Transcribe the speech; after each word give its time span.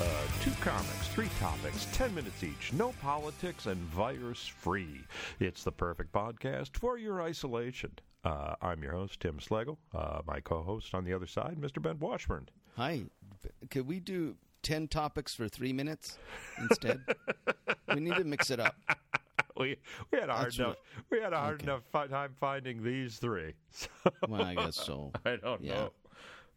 Uh, 0.00 0.04
two 0.42 0.52
comics, 0.60 1.08
three 1.08 1.28
topics, 1.40 1.88
10 1.92 2.14
minutes 2.14 2.44
each, 2.44 2.72
no 2.72 2.92
politics, 3.00 3.66
and 3.66 3.78
virus 3.86 4.46
free. 4.46 5.00
It's 5.40 5.64
the 5.64 5.72
perfect 5.72 6.12
podcast 6.12 6.76
for 6.76 6.98
your 6.98 7.20
isolation. 7.20 7.90
Uh, 8.24 8.54
I'm 8.62 8.80
your 8.82 8.92
host, 8.92 9.18
Tim 9.20 9.40
Slegel. 9.40 9.76
Uh, 9.92 10.20
my 10.24 10.38
co 10.40 10.62
host 10.62 10.94
on 10.94 11.04
the 11.04 11.12
other 11.12 11.26
side, 11.26 11.56
Mr. 11.60 11.82
Ben 11.82 11.98
Washburn. 11.98 12.48
Hi. 12.76 13.02
Could 13.70 13.88
we 13.88 13.98
do 13.98 14.36
10 14.62 14.86
topics 14.88 15.34
for 15.34 15.48
three 15.48 15.72
minutes 15.72 16.16
instead? 16.60 17.00
we 17.92 17.98
need 18.00 18.14
to 18.16 18.24
mix 18.24 18.50
it 18.50 18.60
up. 18.60 18.76
We, 19.56 19.76
we 20.12 20.20
had 20.20 20.28
a 20.28 20.32
hard 20.34 20.46
That's 20.46 20.58
enough 20.58 20.76
we 21.10 21.18
had 21.20 21.32
a 21.32 21.38
hard 21.38 21.54
Okay. 21.62 21.64
enough 21.64 21.82
time 22.08 22.34
finding 22.38 22.82
these 22.84 23.16
three. 23.18 23.54
So 23.72 23.88
Well, 24.28 24.42
I 24.42 24.54
guess 24.54 24.76
so. 24.76 25.10
I 25.24 25.36
don't 25.36 25.62
Yeah. 25.62 25.74
know. 25.74 25.92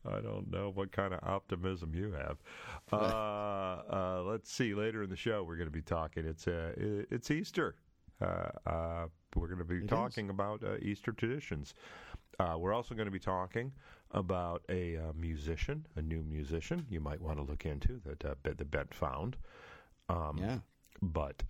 I 0.06 0.20
don't 0.20 0.50
know 0.52 0.72
what 0.74 0.92
kind 0.92 1.14
of 1.14 1.20
optimism 1.24 1.94
you 1.96 2.12
have. 2.14 2.38
Uh, 2.94 2.96
uh, 3.90 4.24
let's 4.26 4.52
see. 4.52 4.74
Later 4.74 5.04
in 5.04 5.10
the 5.10 5.16
show, 5.16 5.44
we're 5.44 5.56
going 5.56 5.68
to 5.68 5.72
be 5.72 5.82
talking. 5.82 6.26
It's 6.26 6.46
uh, 6.48 6.74
it's 6.78 7.32
Easter. 7.32 7.76
Uh, 8.22 8.50
uh, 8.66 9.06
we're 9.36 9.48
going 9.48 9.60
to 9.60 9.64
be 9.66 9.78
It 9.78 9.88
talking 9.88 10.30
about 10.30 10.62
uh, 10.64 10.76
Easter 10.82 11.12
traditions. 11.14 11.74
Uh, 12.40 12.56
we're 12.58 12.74
also 12.74 12.94
going 12.96 13.06
to 13.06 13.12
be 13.12 13.20
talking 13.20 13.72
about 14.12 14.62
a 14.68 14.98
uh, 14.98 15.14
musician, 15.16 15.86
a 15.96 16.02
new 16.02 16.22
musician 16.24 16.86
you 16.90 17.00
might 17.00 17.22
want 17.22 17.38
to 17.38 17.44
look 17.44 17.66
into 17.66 18.02
that 18.06 18.26
uh, 18.26 18.36
Ben- 18.44 18.56
that 18.58 18.70
Ben 18.72 18.88
found. 18.92 19.38
Um, 20.10 20.38
Yeah. 20.38 20.58
but 21.02 21.44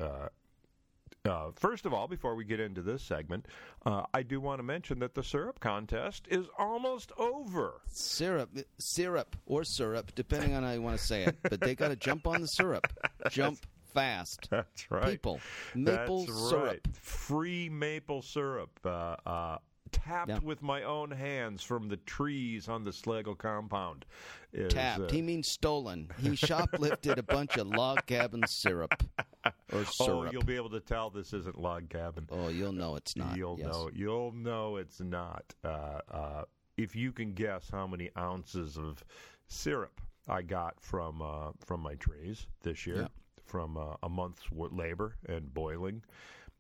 uh, 1.26 1.52
first 1.56 1.86
of 1.86 1.94
all, 1.94 2.08
before 2.08 2.36
we 2.36 2.44
get 2.44 2.60
into 2.60 2.82
this 2.82 3.04
segment, 3.04 3.48
uh, 3.86 4.04
I 4.14 4.24
do 4.24 4.40
want 4.42 4.60
to 4.60 4.64
mention 4.64 5.00
that 5.00 5.14
the 5.14 5.24
syrup 5.24 5.60
contest 5.60 6.28
is 6.30 6.48
almost 6.58 7.12
over. 7.18 7.82
Syrup, 7.88 8.50
syrup, 8.80 9.36
or 9.46 9.64
syrup, 9.64 10.12
depending 10.16 10.54
on 10.56 10.64
how 10.64 10.72
you 10.72 10.82
want 10.82 10.98
to 10.98 11.04
say 11.06 11.24
it. 11.26 11.38
But 11.44 11.62
they 11.62 11.76
got 11.76 11.90
to 11.90 11.96
jump 11.96 12.26
on 12.28 12.42
the 12.42 12.48
syrup. 12.48 12.88
Jump 13.30 13.60
fast. 13.94 14.48
That's 14.50 14.90
right. 14.90 15.12
People. 15.12 15.40
Maple 15.76 16.26
That's 16.26 16.50
syrup. 16.50 16.64
right. 16.66 16.88
Free 16.96 17.70
maple 17.70 18.22
syrup. 18.24 18.72
Uh, 18.84 19.16
uh, 19.26 19.58
tapped 19.92 20.30
Yeah. 20.30 20.40
with 20.42 20.62
my 20.64 20.84
own 20.84 21.12
hands 21.12 21.62
from 21.62 21.88
the 21.90 21.98
trees 21.98 22.68
on 22.68 22.84
the 22.84 22.92
Schlegel 22.94 23.36
compound. 23.36 24.06
Is, 24.54 24.74
Tapped. 24.74 25.02
uh, 25.02 25.08
he 25.10 25.22
means 25.22 25.50
stolen. 25.50 26.10
He 26.20 26.30
shoplifted 26.36 27.18
a 27.18 27.24
bunch 27.24 27.58
of 27.58 27.68
log 27.68 28.06
cabin 28.08 28.44
syrup. 28.48 29.04
Or 29.74 29.86
syrup. 29.86 30.28
oh, 30.28 30.32
you'll 30.32 30.44
be 30.44 30.56
able 30.56 30.70
to 30.72 30.80
tell 30.80 31.10
this 31.10 31.34
isn't 31.34 31.60
log 31.60 31.90
cabin. 31.90 32.28
Oh, 32.32 32.50
you'll 32.50 32.74
know 32.74 32.96
it's 32.96 33.16
not. 33.16 33.36
You'll 33.38 33.58
yes. 33.60 33.68
know. 33.68 33.90
You'll 33.94 34.32
know 34.34 34.76
it's 34.78 35.00
not. 35.00 35.44
Uh, 35.64 36.00
uh, 36.12 36.44
if 36.78 36.96
you 36.96 37.12
can 37.12 37.34
guess 37.34 37.68
how 37.72 37.88
many 37.88 38.10
ounces 38.18 38.78
of 38.78 39.04
syrup 39.48 40.00
I 40.28 40.42
got 40.44 40.80
from 40.80 41.22
uh, 41.22 41.52
from 41.66 41.80
my 41.82 41.96
trees 41.96 42.46
this 42.62 42.86
year, 42.86 42.98
Yeah. 43.02 43.08
from 43.46 43.78
uh, 43.78 43.96
a 44.04 44.10
month's 44.10 44.44
labor 44.52 45.16
and 45.28 45.52
boiling, 45.54 46.04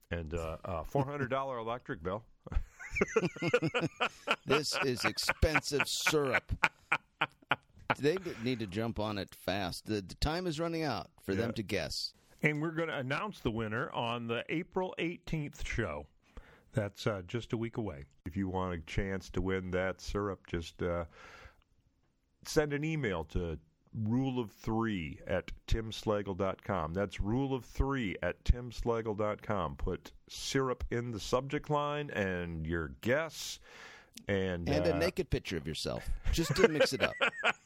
and 0.10 0.34
uh, 0.34 0.58
a 0.66 0.84
four 0.84 1.06
hundred 1.06 1.30
dollar 1.30 1.58
electric 1.60 2.02
bill. 2.02 2.24
This 4.46 4.76
is 4.86 5.06
expensive 5.06 5.88
syrup. 5.88 6.52
They 8.00 8.18
need 8.44 8.60
to 8.60 8.68
jump 8.68 9.00
on 9.00 9.18
it 9.18 9.36
fast. 9.36 9.86
The, 9.86 10.02
the 10.02 10.16
time 10.16 10.48
is 10.48 10.60
running 10.60 10.84
out 10.84 11.10
for 11.24 11.34
Yeah. 11.34 11.40
them 11.42 11.54
to 11.54 11.64
guess. 11.64 12.14
And 12.44 12.62
we're 12.62 12.72
going 12.72 12.90
to 12.90 12.98
announce 12.98 13.40
the 13.40 13.52
winner 13.52 13.92
on 13.92 14.28
the 14.28 14.44
April 14.50 14.96
18th 14.98 15.66
show. 15.66 16.08
That's 16.74 17.06
uh, 17.06 17.22
just 17.28 17.54
a 17.54 17.58
week 17.58 17.78
away. 17.78 18.06
If 18.26 18.36
you 18.38 18.48
want 18.48 18.74
a 18.74 18.80
chance 18.80 19.30
to 19.32 19.42
win 19.42 19.72
that 19.72 20.02
syrup, 20.02 20.48
just 20.48 20.82
uh, 20.82 21.06
send 22.46 22.74
an 22.74 22.84
email 22.84 23.26
to 23.26 23.60
rule 23.94 24.40
of 24.40 24.52
three 24.52 25.20
at 25.28 25.52
timslegel.com. 25.68 26.94
That's 26.94 27.20
rule 27.20 27.54
of 27.54 27.66
three 27.66 28.16
at 28.24 28.44
timslegel.com. 28.46 29.76
Put 29.76 30.12
syrup 30.30 30.84
in 30.92 31.12
the 31.12 31.20
subject 31.20 31.70
line 31.70 32.10
and 32.12 32.66
your 32.66 32.94
guess. 33.02 33.60
And, 34.28 34.68
And 34.70 34.88
uh, 34.88 34.96
a 34.96 34.98
naked 34.98 35.30
picture 35.30 35.58
of 35.58 35.68
yourself, 35.68 36.10
just 36.32 36.56
to 36.56 36.68
mix 36.68 36.94
it 36.94 37.02
up, 37.02 37.14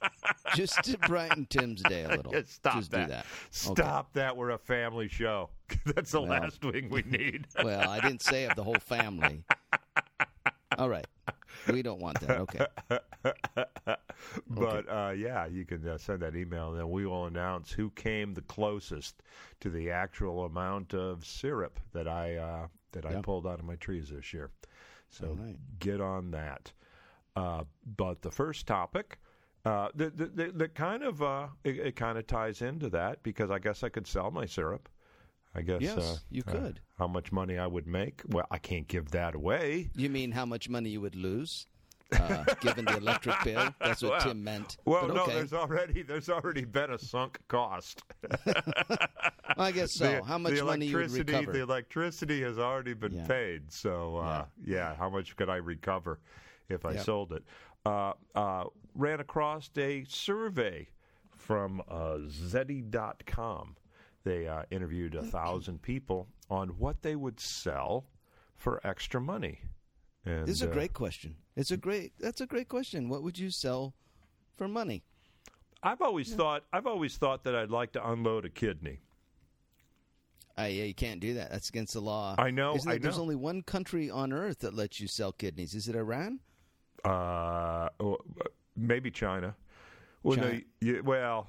just 0.55 0.83
to 0.83 0.97
brighten 0.99 1.45
Tim's 1.45 1.81
day 1.83 2.03
a 2.03 2.09
little. 2.09 2.31
Yeah, 2.35 2.41
stop 2.45 2.75
just 2.75 2.91
that. 2.91 3.07
do 3.07 3.13
that. 3.13 3.25
Stop 3.51 4.13
that. 4.13 4.35
We're 4.35 4.51
a 4.51 4.57
family 4.57 5.07
show. 5.07 5.49
That's 5.85 6.11
the 6.11 6.21
Well. 6.21 6.41
last 6.41 6.61
thing 6.61 6.89
we 6.89 7.03
need. 7.03 7.47
Well, 7.63 7.89
I 7.89 7.99
didn't 7.99 8.21
say 8.21 8.45
of 8.45 8.55
the 8.55 8.63
whole 8.63 8.75
family. 8.79 9.43
All 10.77 10.89
right, 10.89 11.07
we 11.71 11.81
don't 11.81 12.01
want 12.01 12.19
that. 12.21 12.39
Okay. 12.41 12.65
but 14.49 14.89
uh, 14.89 15.13
yeah, 15.15 15.45
you 15.45 15.65
can 15.65 15.87
uh, 15.87 15.97
send 15.97 16.19
that 16.21 16.35
email, 16.35 16.71
and 16.71 16.79
then 16.79 16.89
we 16.89 17.05
will 17.05 17.25
announce 17.27 17.71
who 17.71 17.89
came 17.91 18.33
the 18.33 18.41
closest 18.41 19.21
to 19.61 19.69
the 19.69 19.89
actual 19.91 20.45
amount 20.45 20.93
of 20.93 21.25
syrup 21.25 21.79
that 21.93 22.07
I 22.07 22.35
uh, 22.35 22.67
that 22.91 23.05
I 23.05 23.21
pulled 23.21 23.47
out 23.47 23.59
of 23.59 23.65
my 23.65 23.75
trees 23.75 24.09
this 24.09 24.33
year. 24.33 24.51
So 25.09 25.37
right. 25.39 25.55
get 25.79 26.01
on 26.01 26.31
that. 26.31 26.71
Uh, 27.35 27.63
but 27.97 28.21
the 28.21 28.31
first 28.31 28.67
topic. 28.67 29.19
Uh, 29.65 29.87
that, 29.95 30.15
that, 30.15 30.35
that, 30.35 30.57
that 30.59 30.75
kind 30.75 31.01
of 31.03 31.21
uh, 31.23 31.47
it, 31.63 31.77
it 31.79 31.95
kind 31.95 32.17
of 32.19 32.27
ties 32.27 32.61
into 32.61 32.87
that 32.89 33.23
because 33.23 33.49
I 33.49 33.57
guess 33.59 33.83
I 33.83 33.89
could 33.89 34.05
sell 34.05 34.29
my 34.31 34.45
syrup. 34.45 34.87
I 35.55 35.61
guess 35.61 35.81
Yes, 35.81 35.97
uh, 35.97 36.17
you 36.29 36.43
uh, 36.47 36.51
could. 36.51 36.81
how 36.99 37.07
much 37.07 37.31
money 37.31 37.57
I 37.57 37.65
would 37.65 37.87
make? 37.87 38.21
Well, 38.27 38.45
I 38.51 38.57
can't 38.59 38.87
give 38.87 39.09
that 39.11 39.33
away. 39.35 39.89
You 39.95 40.09
mean 40.09 40.31
how 40.31 40.45
much 40.45 40.67
money 40.69 40.89
you 40.89 40.99
would 41.01 41.15
lose, 41.15 41.65
uh, 42.11 42.43
given 42.61 42.83
the 42.85 42.97
electric 42.97 43.35
bill? 43.43 43.73
That's 43.79 44.01
what 44.03 44.11
Well, 44.19 44.21
Tim 44.21 44.43
meant. 44.43 44.77
Well, 44.85 45.07
but 45.07 45.13
no, 45.15 45.25
there's 45.27 45.53
already 45.53 46.03
there's 46.03 46.29
already 46.29 46.65
been 46.65 46.91
a 46.91 46.99
sunk 46.99 47.39
cost. 47.47 48.03
I 49.57 49.71
guess 49.71 49.93
so. 49.93 50.05
The- 50.19 50.23
how 50.25 50.37
much 50.37 50.61
money 50.61 50.87
you 50.87 50.97
would 50.97 51.11
recover? 51.11 51.51
The 51.53 51.61
electricity 51.61 52.41
has 52.43 52.59
already 52.59 52.93
been 52.93 53.13
Yeah. 53.13 53.25
paid. 53.25 53.71
So, 53.71 54.17
uh, 54.17 54.45
yeah. 54.63 54.95
how 54.95 55.09
much 55.09 55.35
could 55.37 55.49
I 55.49 55.55
recover 55.57 56.19
if 56.69 56.85
I 56.85 56.93
Yeah. 56.93 57.01
sold 57.01 57.31
it? 57.31 57.43
Uh, 57.85 58.13
uh, 58.33 58.63
ran 58.95 59.19
across 59.19 59.69
a 59.77 60.03
survey 60.07 60.87
from 61.29 61.81
uh, 61.87 62.17
Zety.com. 62.27 63.75
They 64.23 64.47
uh, 64.47 64.63
interviewed 64.71 65.13
a 65.13 65.21
thousand 65.21 65.81
people 65.83 66.27
on 66.49 66.69
what 66.69 67.03
they 67.03 67.15
would 67.15 67.39
sell 67.39 68.05
for 68.55 68.81
extra 68.85 69.21
money. 69.21 69.61
And, 70.25 70.47
This 70.47 70.55
is 70.55 70.63
a 70.63 70.69
uh, 70.69 70.73
great 70.73 70.93
question. 70.93 71.35
It's 71.55 71.71
a 71.71 71.77
great. 71.77 72.13
That's 72.19 72.41
a 72.41 72.47
great 72.47 72.67
question. 72.67 73.09
What 73.09 73.21
would 73.21 73.37
you 73.37 73.51
sell 73.51 73.93
for 74.57 74.67
money? 74.67 75.03
I've 75.83 76.01
always 76.01 76.33
thought 76.33 76.63
I've 76.73 76.87
always 76.87 77.15
thought 77.17 77.43
that 77.43 77.55
I'd 77.55 77.69
like 77.69 77.91
to 77.91 78.09
unload 78.09 78.45
a 78.45 78.49
kidney. 78.49 79.01
Uh, 80.57 80.63
yeah, 80.63 80.85
you 80.85 80.95
can't 80.95 81.19
do 81.19 81.35
that. 81.35 81.51
That's 81.51 81.69
against 81.69 81.93
the 81.93 81.99
law. 81.99 82.35
I 82.37 82.49
know, 82.49 82.75
Isn't 82.75 82.89
I 82.89 82.95
it, 82.95 83.01
There's 83.01 83.19
only 83.19 83.35
one 83.35 83.61
country 83.61 84.09
on 84.09 84.31
earth 84.31 84.59
that 84.59 84.73
lets 84.73 85.01
you 85.01 85.07
sell 85.07 85.33
kidneys. 85.33 85.75
Is 85.75 85.89
it 85.89 85.95
Iran? 85.95 86.39
Uh, 87.05 87.89
maybe 88.75 89.11
China. 89.11 89.55
Well, 90.23 90.37
no, 90.37 90.59
you, 90.81 91.03
well, 91.05 91.45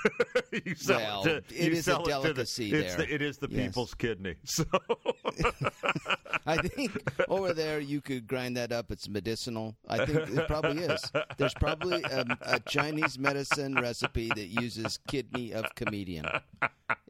you 0.64 0.74
sell 0.74 0.98
Well, 0.98 1.22
it. 1.36 1.48
To, 1.48 1.54
it 1.54 1.66
you 1.66 1.70
is 1.70 1.78
a 1.78 1.82
sell 1.84 2.00
it 2.00 2.04
to 2.06 2.10
the- 2.10 2.22
delicacy 2.22 2.72
it's 2.72 2.96
there. 2.96 3.06
The, 3.06 3.14
it 3.14 3.22
is 3.22 3.38
the 3.38 3.46
Yes. 3.48 3.66
people's 3.68 3.94
kidney. 3.94 4.34
So 4.44 4.64
I 6.46 6.56
think 6.56 6.98
over 7.28 7.52
there 7.52 7.78
you 7.78 8.00
could 8.00 8.26
grind 8.26 8.56
that 8.56 8.72
up. 8.72 8.90
It's 8.90 9.08
medicinal. 9.08 9.76
I 9.86 10.04
think 10.04 10.30
it 10.36 10.48
probably 10.48 10.82
is. 10.82 11.00
There's 11.36 11.54
probably 11.54 12.02
a, 12.02 12.24
a 12.42 12.60
Chinese 12.60 13.18
medicine 13.18 13.74
recipe 13.74 14.28
that 14.34 14.46
uses 14.48 14.98
kidney 15.06 15.52
of 15.52 15.66
comedian. 15.74 16.26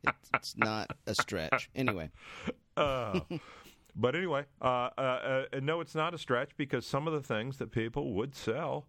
It's, 0.04 0.31
it's 0.34 0.56
not 0.56 0.91
a 1.06 1.15
stretch. 1.15 1.71
Anyway, 1.75 2.10
uh, 2.77 3.21
but 3.95 4.15
anyway, 4.15 4.45
uh, 4.63 4.91
uh, 4.97 5.01
uh, 5.01 5.45
and 5.53 5.67
no, 5.67 5.81
it's 5.81 5.95
not 5.95 6.15
a 6.15 6.19
stretch 6.19 6.57
because 6.57 6.87
some 6.87 7.07
of 7.07 7.13
the 7.13 7.23
things 7.23 7.59
that 7.59 7.71
people 7.73 8.13
would 8.15 8.35
sell 8.35 8.87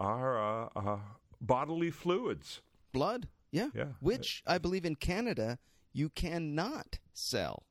are 0.00 0.38
uh, 0.38 0.68
uh, 0.76 0.98
bodily 1.40 1.90
fluids. 1.90 2.60
blood. 2.92 3.28
Yeah. 3.50 3.68
Yeah. 3.74 3.88
Which 4.00 4.42
I 4.46 4.56
believe 4.58 4.84
in 4.86 4.94
Canada 4.96 5.58
you 5.92 6.08
cannot 6.08 6.98
sell. 7.12 7.64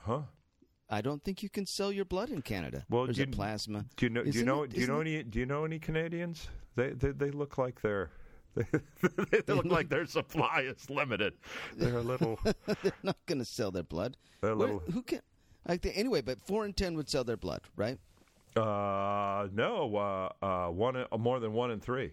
Huh? 0.00 0.22
I 0.88 1.02
don't 1.02 1.22
think 1.22 1.42
you 1.42 1.50
can 1.50 1.66
sell 1.66 1.92
your 1.92 2.06
blood 2.06 2.30
in 2.30 2.40
Canada. 2.40 2.86
Well, 2.88 3.04
There's 3.04 3.16
do 3.16 3.22
you- 3.24 3.28
plasma. 3.28 3.84
Do 3.96 4.06
you 4.06 4.10
know? 4.10 4.24
Do 4.24 4.30
you 4.38 4.44
know? 4.44 4.62
it- 4.62 4.70
do 4.72 4.80
you 4.80 4.86
know 4.86 5.00
any? 5.00 5.22
Do 5.22 5.38
you 5.38 5.44
know 5.44 5.66
any 5.66 5.78
Canadians? 5.78 6.48
They 6.76 6.90
they, 6.92 7.10
they 7.10 7.30
look 7.30 7.58
like 7.58 7.82
they're. 7.82 8.10
They, 9.46 9.52
look 9.54 9.66
like 9.66 9.88
their 9.88 10.06
supply 10.06 10.62
is 10.62 10.88
limited. 10.90 11.34
They're 11.76 11.98
a 11.98 12.02
little. 12.02 12.40
They're 12.82 12.92
not 13.04 13.16
going 13.26 13.38
to 13.38 13.44
sell 13.44 13.70
their 13.70 13.82
blood. 13.84 14.16
They're 14.40 14.52
a 14.52 14.56
Where- 14.56 14.66
little- 14.66 14.92
who 14.92 15.02
can? 15.02 15.20
I 15.68 15.76
think 15.76 15.96
anyway, 15.98 16.22
but 16.22 16.40
four 16.46 16.64
in 16.64 16.72
ten 16.72 16.94
would 16.96 17.08
sell 17.08 17.24
their 17.24 17.36
blood, 17.36 17.60
right? 17.76 17.98
Uh, 18.56 19.48
no, 19.52 19.94
uh, 19.96 20.44
uh, 20.44 20.70
one 20.70 20.96
uh, 20.96 21.18
more 21.18 21.38
than 21.38 21.52
one 21.52 21.70
in 21.70 21.78
three. 21.80 22.12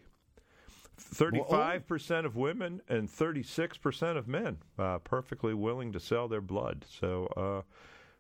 Thirty-five 0.98 1.88
percent 1.88 2.26
of 2.26 2.36
women 2.36 2.82
and 2.90 3.10
thirty-six 3.10 3.78
percent 3.78 4.18
of 4.18 4.28
men 4.28 4.58
uh, 4.78 5.00
perfectly 5.00 5.54
willing 5.54 5.92
to 5.94 6.00
sell 6.00 6.28
their 6.28 6.42
blood. 6.42 6.86
So 6.88 7.28
uh, 7.38 7.62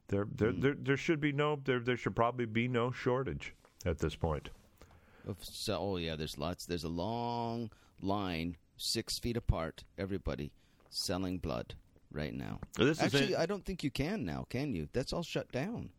there, 0.07 0.27
there, 0.35 0.51
Hmm. 0.51 0.61
there, 0.61 0.73
there 0.73 0.97
should 0.97 1.19
be 1.19 1.31
no, 1.31 1.59
there, 1.63 1.79
there 1.79 1.97
should 1.97 2.15
probably 2.15 2.45
be 2.45 2.67
no 2.67 2.91
shortage 2.91 3.53
at 3.85 3.99
this 3.99 4.15
point. 4.15 4.49
So, 5.41 5.77
oh 5.79 5.97
yeah, 5.97 6.15
there's 6.15 6.37
lots. 6.37 6.65
There's 6.65 6.83
a 6.83 6.89
long 6.89 7.71
line 8.01 8.57
six 8.77 9.19
feet 9.19 9.37
apart, 9.37 9.83
everybody 9.97 10.51
selling 10.89 11.37
blood 11.39 11.75
right 12.15 12.33
now. 12.33 12.59
This 12.77 13.01
Actually. 13.01 13.35
I 13.35 13.45
don't 13.45 13.63
think 13.65 13.83
you 13.83 13.91
can 13.91 14.25
now, 14.25 14.45
can 14.49 14.73
you? 14.73 14.87
That's 14.93 15.13
all 15.13 15.23
shut 15.23 15.51
down. 15.51 15.89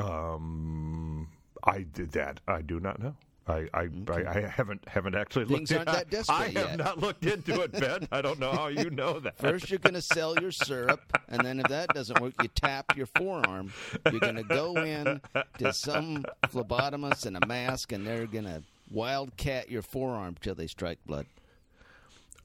Um, 0.00 1.28
I 1.62 1.82
did 1.82 2.12
that. 2.12 2.40
I 2.48 2.62
do 2.62 2.80
not 2.80 3.00
know. 3.00 3.14
I 3.46 3.68
I, 3.74 3.88
I, 4.08 4.24
I 4.26 4.40
haven't 4.48 4.88
haven't 4.88 5.14
actually 5.14 5.44
Things 5.44 5.70
looked. 5.70 5.86
aren't 5.86 5.98
that 5.98 6.10
desperate 6.16 6.34
I 6.34 6.44
have 6.44 6.54
yet. 6.54 6.76
not 6.78 6.98
looked 6.98 7.26
into 7.26 7.60
it, 7.60 7.72
Ben. 7.72 8.08
I 8.10 8.22
don't 8.22 8.38
know 8.40 8.50
how 8.52 8.68
you 8.68 8.88
know 8.88 9.20
that. 9.20 9.36
First, 9.38 9.68
you're 9.68 9.78
going 9.78 9.94
to 9.94 10.00
sell 10.02 10.34
your 10.40 10.50
syrup, 10.50 11.02
and 11.28 11.44
then 11.44 11.60
if 11.60 11.68
that 11.68 11.90
doesn't 11.90 12.18
work, 12.20 12.32
you 12.42 12.48
tap 12.48 12.96
your 12.96 13.06
forearm. 13.06 13.70
You're 14.10 14.20
going 14.20 14.36
to 14.36 14.44
go 14.44 14.76
in 14.76 15.20
to 15.58 15.72
some 15.74 16.24
phlebotomist 16.44 17.26
in 17.26 17.36
a 17.36 17.46
mask, 17.46 17.92
and 17.92 18.06
they're 18.06 18.26
going 18.26 18.44
to 18.44 18.62
wildcat 18.90 19.70
your 19.70 19.82
forearm 19.82 20.36
till 20.40 20.54
they 20.54 20.66
strike 20.66 20.98
blood. 21.06 21.26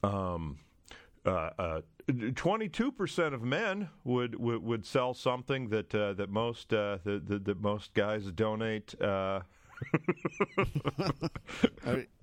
Um, 0.02 0.58
uh, 1.24 1.50
uh, 1.58 1.80
Twenty-two 2.34 2.92
percent 2.92 3.34
of 3.34 3.42
men 3.42 3.88
would, 4.04 4.38
would 4.38 4.62
would 4.62 4.86
sell 4.86 5.14
something 5.14 5.68
that 5.68 5.94
uh, 5.94 6.12
that 6.14 6.30
most 6.30 6.72
uh, 6.72 6.98
that, 7.04 7.28
that, 7.28 7.44
that 7.44 7.60
most 7.60 7.94
guys 7.94 8.24
donate 8.32 9.00
uh, 9.00 9.40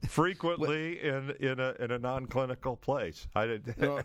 frequently 0.08 1.02
in 1.02 1.32
in 1.40 1.60
a 1.60 1.76
in 1.80 1.92
a 1.92 2.00
non-clinical 2.00 2.78
place. 2.78 3.28
I 3.36 3.46
did. 3.46 3.76
Well, 3.88 4.02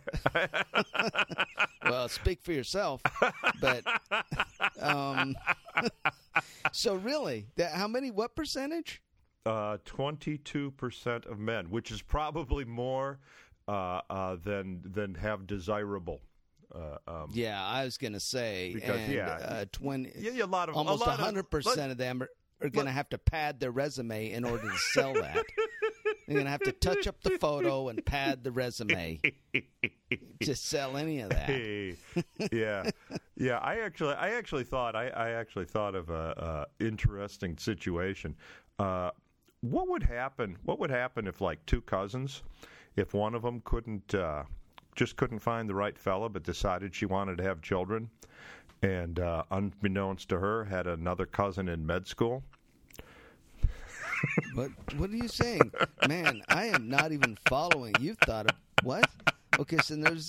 well, 1.85 2.09
speak 2.09 2.43
for 2.43 2.53
yourself. 2.53 3.03
But 3.61 3.85
um, 4.81 5.35
so 6.73 6.95
really, 6.95 7.47
that, 7.57 7.73
how 7.73 7.89
many? 7.89 8.11
What 8.11 8.37
percentage? 8.37 9.03
Uh, 9.45 9.79
Twenty-two 9.85 10.73
percent 10.73 11.27
of 11.27 11.39
men, 11.39 11.71
which 11.71 11.91
is 11.91 12.03
probably 12.03 12.65
more 12.65 13.19
than 13.67 14.81
than 14.85 15.15
have 15.15 15.47
desirable. 15.47 16.21
Uh, 16.75 16.97
um, 17.07 17.29
Yeah, 17.33 17.63
I 17.63 17.85
was 17.85 17.99
going 17.99 18.15
to 18.15 18.21
say, 18.21 18.73
Because, 18.75 18.99
and, 19.01 19.13
yeah, 19.13 19.27
uh, 19.29 19.65
twenty. 19.73 20.11
yeah, 20.17 20.31
yeah, 20.33 20.45
a 20.45 20.47
lot 20.47 20.69
of 20.71 20.77
almost 20.77 21.07
a 21.07 21.11
hundred 21.11 21.51
percent 21.51 21.93
of 21.93 21.99
them 21.99 22.23
are, 22.23 22.31
are 22.63 22.71
going 22.71 22.87
to 22.87 22.93
have 22.93 23.11
to 23.11 23.19
pad 23.19 23.61
their 23.61 23.71
resume 23.71 24.31
in 24.31 24.45
order 24.45 24.71
to 24.71 24.79
sell 24.79 25.13
that. 25.13 25.45
They're 26.27 26.35
going 26.35 26.45
to 26.47 26.51
have 26.51 26.63
to 26.63 26.73
touch 26.73 27.07
up 27.07 27.21
the 27.23 27.31
photo 27.39 27.89
and 27.89 28.05
pad 28.07 28.43
the 28.45 28.53
resume 28.53 29.21
to 30.41 30.55
sell 30.55 30.97
any 30.97 31.21
of 31.21 31.31
that. 31.31 31.97
Yeah, 32.53 32.89
yeah. 33.37 33.59
I 33.59 33.81
actually, 33.81 34.15
I 34.15 34.31
actually 34.31 34.65
thought, 34.65 34.95
I, 34.97 35.09
I 35.09 35.31
actually 35.31 35.65
thought 35.67 35.95
of 35.95 36.09
a, 36.11 36.67
a 36.81 36.85
interesting 36.85 37.59
situation. 37.59 38.37
Uh, 38.79 39.11
what 39.61 39.89
would 39.89 40.03
happen? 40.05 40.57
What 40.65 40.79
would 40.79 40.91
happen 40.91 41.27
if, 41.27 41.41
like, 41.41 41.65
two 41.67 41.81
cousins, 41.83 42.43
if 42.97 43.15
one 43.15 43.35
of 43.35 43.43
them 43.43 43.63
couldn't, 43.65 44.15
uh, 44.15 44.45
just 44.95 45.17
couldn't 45.17 45.39
find 45.39 45.69
the 45.69 45.75
right 45.75 45.99
fella, 45.99 46.29
but 46.29 46.43
decided 46.43 46.95
she 46.95 47.07
wanted 47.07 47.39
to 47.39 47.45
have 47.45 47.63
children, 47.63 48.11
and 48.83 49.19
uh, 49.19 49.45
unbeknownst 49.51 50.29
to 50.31 50.39
her, 50.39 50.65
had 50.65 50.87
another 50.87 51.27
cousin 51.27 51.69
in 51.69 51.87
med 51.87 52.07
school. 52.07 52.43
What 54.55 54.71
What 54.97 55.11
are 55.11 55.17
you 55.17 55.27
saying, 55.27 55.73
man? 56.07 56.43
I 56.49 56.67
am 56.67 56.89
not 56.89 57.11
even 57.11 57.37
following. 57.49 57.95
You've 57.99 58.19
thought 58.19 58.51
of 58.51 58.57
what? 58.85 59.11
Okay, 59.59 59.79
so 59.79 59.97
there's. 59.97 60.29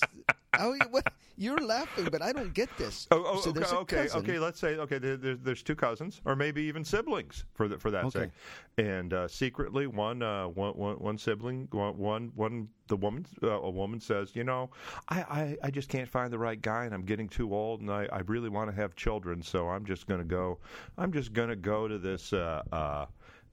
Oh, 0.59 0.77
what? 0.91 1.11
You're 1.35 1.57
laughing, 1.57 2.09
but 2.11 2.21
I 2.21 2.31
don't 2.31 2.53
get 2.53 2.69
this. 2.77 3.07
Oh, 3.09 3.23
oh 3.25 3.41
so 3.41 3.49
okay, 3.49 3.65
okay, 3.65 4.09
okay. 4.17 4.39
Let's 4.39 4.59
say 4.59 4.75
okay. 4.75 4.99
There, 4.99 5.17
there, 5.17 5.35
there's 5.35 5.63
two 5.63 5.75
cousins, 5.75 6.21
or 6.25 6.35
maybe 6.35 6.61
even 6.63 6.85
siblings 6.85 7.45
for 7.53 7.67
the, 7.67 7.79
for 7.79 7.89
that 7.91 8.05
Okay. 8.05 8.19
sake. 8.19 8.29
And 8.77 9.13
uh, 9.13 9.27
secretly, 9.27 9.87
one, 9.87 10.21
uh, 10.21 10.47
one, 10.47 10.73
one, 10.73 10.95
one 10.97 11.17
sibling, 11.17 11.67
one, 11.71 11.97
one, 11.97 12.31
one 12.35 12.67
the 12.87 12.97
woman, 12.97 13.25
uh, 13.41 13.47
a 13.61 13.69
woman 13.69 13.99
says, 13.99 14.35
you 14.35 14.43
know, 14.43 14.69
I, 15.09 15.21
I, 15.21 15.57
I 15.63 15.71
just 15.71 15.89
can't 15.89 16.09
find 16.09 16.31
the 16.31 16.37
right 16.37 16.61
guy, 16.61 16.85
and 16.85 16.93
I'm 16.93 17.05
getting 17.05 17.29
too 17.29 17.53
old, 17.53 17.81
and 17.81 17.89
I, 17.89 18.07
I 18.11 18.19
really 18.27 18.49
want 18.49 18.69
to 18.69 18.75
have 18.75 18.95
children, 18.95 19.41
so 19.41 19.69
I'm 19.69 19.85
just 19.85 20.05
going 20.05 20.19
to 20.19 20.25
go. 20.25 20.59
I'm 20.97 21.11
just 21.11 21.33
going 21.33 21.49
to 21.49 21.55
go 21.55 21.87
to 21.87 21.97
this. 21.97 22.31
Uh, 22.33 22.61
uh, 22.71 23.05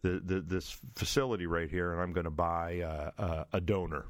the, 0.02 0.20
the, 0.24 0.40
this 0.40 0.78
facility 0.94 1.46
right 1.46 1.68
here, 1.68 1.92
and 1.92 2.00
I'm 2.00 2.14
going 2.14 2.24
to 2.24 2.30
buy 2.30 2.80
uh, 2.80 3.44
a 3.52 3.60
donor. 3.60 4.06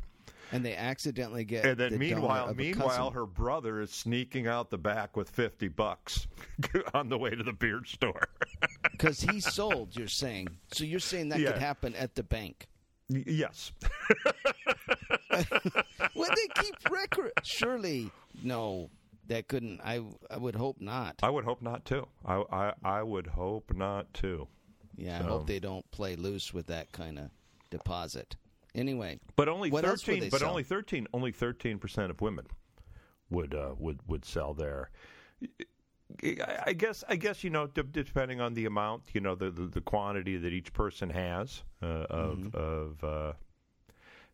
And 0.53 0.65
they 0.65 0.75
accidentally 0.75 1.45
get. 1.45 1.65
And 1.65 1.79
then 1.79 1.93
the 1.93 1.99
meanwhile, 1.99 2.53
meanwhile, 2.55 3.11
her 3.11 3.27
brother 3.27 3.81
is 3.81 3.91
sneaking 3.93 4.47
out 4.49 4.71
the 4.71 4.79
back 4.79 5.17
with 5.17 5.31
fifty 5.31 5.69
bucks 5.69 6.27
on 6.95 7.09
the 7.09 7.19
way 7.19 7.31
to 7.31 7.43
the 7.43 7.53
beard 7.53 7.87
store. 7.89 8.29
Because 8.93 9.21
he 9.21 9.41
sold, 9.41 9.97
you're 9.97 10.09
saying. 10.09 10.49
So 10.73 10.85
you're 10.85 11.01
saying 11.01 11.31
that 11.31 11.41
Yeah. 11.41 11.53
could 11.53 11.63
happen 11.63 11.95
at 11.95 12.15
the 12.17 12.23
bank. 12.23 12.69
Y- 13.09 13.25
yes, 13.27 13.73
Well, 16.15 16.31
they 16.35 16.63
keep 16.63 16.75
record. 16.91 17.33
Surely, 17.43 18.11
no, 18.43 18.91
that 19.29 19.49
couldn't. 19.49 19.81
I 19.83 20.03
I 20.31 20.37
would 20.37 20.55
hope 20.55 20.81
not. 20.81 21.17
I 21.23 21.31
would 21.31 21.45
hope 21.45 21.63
not 21.63 21.85
too. 21.85 22.07
I 22.25 22.43
I, 22.53 22.73
I 22.85 23.03
would 23.03 23.27
hope 23.29 23.73
not 23.75 24.13
too. 24.13 24.49
Yeah, 24.97 25.19
I 25.19 25.23
hope 25.23 25.47
they 25.47 25.61
don't 25.61 25.89
play 25.93 26.17
loose 26.17 26.53
with 26.53 26.67
that 26.67 26.93
kind 26.93 27.19
of 27.19 27.31
deposit. 27.71 28.37
Anyway, 28.75 29.19
But 29.37 29.49
only 29.49 29.71
What 29.71 29.85
else 29.85 30.07
would 30.07 30.15
thirteen. 30.17 30.31
But 30.31 30.41
sell? 30.41 30.51
only 30.51 30.63
thirteen. 30.63 31.07
Only 31.13 31.33
thirteen 31.33 31.79
percent 31.79 32.11
of 32.11 32.21
women 32.21 32.47
would 33.31 33.55
uh, 33.55 33.75
would 33.79 34.01
would 34.07 34.25
sell 34.25 34.55
their. 34.55 34.91
I 36.23 36.63
I 36.69 36.73
guess 36.73 37.03
I 37.09 37.17
guess 37.17 37.43
you 37.45 37.51
know 37.51 37.67
de- 37.67 37.83
depending 37.83 38.41
on 38.41 38.55
the 38.55 38.67
amount 38.67 39.03
you 39.13 39.21
know 39.21 39.35
the 39.35 39.51
the, 39.51 39.67
the 39.67 39.81
quantity 39.81 40.37
that 40.37 40.53
each 40.53 40.73
person 40.73 41.11
has 41.11 41.63
uh, 41.83 41.87
of 42.11 42.39
Mm-hmm. 42.39 42.57
of 42.57 43.05
uh, 43.05 43.33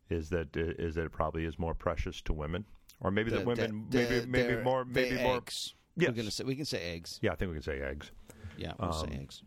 is 0.09 0.29
that 0.29 0.55
is 0.55 0.95
that 0.95 1.05
it 1.05 1.11
probably 1.11 1.45
is 1.45 1.57
more 1.59 1.73
precious 1.73 2.21
to 2.23 2.33
women 2.33 2.65
or 2.99 3.11
maybe 3.11 3.29
the- 3.31 3.37
that 3.37 3.45
women 3.45 3.85
the- 3.89 3.97
maybe 3.99 4.19
the- 4.19 4.27
maybe 4.27 4.63
more 4.63 4.85
maybe 4.85 5.21
more 5.21 5.37
eggs. 5.37 5.73
Yes. 5.95 6.09
We're 6.09 6.15
gonna 6.15 6.31
say 6.31 6.43
we 6.43 6.55
can 6.55 6.65
say 6.65 6.81
eggs. 6.93 7.19
yeah 7.23 7.31
I 7.31 7.35
think 7.35 7.49
we 7.49 7.55
can 7.55 7.63
say 7.63 7.79
eggs 7.81 8.11
Yeah, 8.57 8.73
we'll 8.79 8.93
Um, 8.93 9.09
say 9.09 9.15
eggs. 9.19 9.41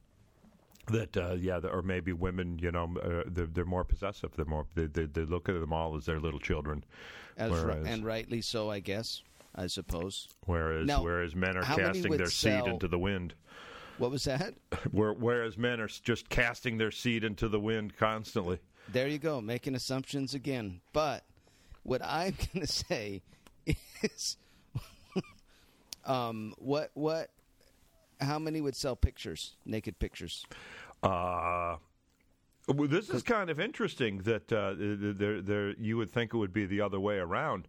That 0.90 1.16
uh, 1.16 1.34
yeah 1.38 1.58
or 1.58 1.82
maybe 1.82 2.12
women 2.12 2.58
you 2.58 2.70
know 2.70 2.94
uh, 3.02 3.22
they're, 3.26 3.46
they're 3.46 3.64
more 3.64 3.84
possessive 3.84 4.30
they're 4.36 4.44
more 4.44 4.66
they, 4.74 4.86
they, 4.86 5.06
they 5.06 5.22
look 5.22 5.48
at 5.48 5.58
them 5.58 5.72
all 5.72 5.96
as 5.96 6.06
their 6.06 6.20
little 6.20 6.40
children 6.40 6.84
As 7.36 7.52
ri- 7.52 7.82
and 7.86 8.04
rightly 8.04 8.40
so, 8.42 8.70
I 8.70 8.80
guess. 8.80 9.22
I 9.54 9.66
suppose. 9.66 10.28
Whereas 10.46 10.86
Now, 10.86 11.02
whereas 11.02 11.34
men 11.34 11.56
are 11.56 11.62
casting 11.62 12.12
their 12.12 12.26
sell- 12.26 12.64
seed 12.64 12.72
into 12.72 12.86
the 12.86 12.98
wind. 12.98 13.34
What 13.98 14.10
was 14.10 14.24
that? 14.24 14.54
Where, 14.92 15.12
whereas 15.12 15.58
men 15.58 15.80
are 15.80 15.88
just 15.88 16.28
casting 16.28 16.78
their 16.78 16.90
seed 16.90 17.24
into 17.24 17.48
the 17.48 17.60
wind 17.60 17.96
constantly. 17.96 18.60
There 18.88 19.08
you 19.08 19.18
go, 19.18 19.40
making 19.40 19.74
assumptions 19.74 20.34
again. 20.34 20.80
But 20.92 21.24
what 21.82 22.00
I'm 22.02 22.34
going 22.54 22.64
to 22.64 22.72
say 22.72 23.22
is, 24.02 24.36
um, 26.04 26.54
what 26.58 26.90
what, 26.94 27.30
how 28.20 28.38
many 28.38 28.60
would 28.60 28.76
sell 28.76 28.96
pictures, 28.96 29.56
naked 29.64 29.98
pictures? 29.98 30.44
Uh, 31.02 31.76
well, 32.68 32.88
this 32.88 33.10
is 33.10 33.22
kind 33.22 33.50
of 33.50 33.58
interesting 33.58 34.18
that 34.18 34.52
uh, 34.52 34.74
there, 34.76 35.40
there, 35.40 35.70
you 35.78 35.96
would 35.96 36.10
think 36.10 36.34
it 36.34 36.36
would 36.36 36.52
be 36.52 36.66
the 36.66 36.80
other 36.80 37.00
way 37.00 37.16
around. 37.18 37.66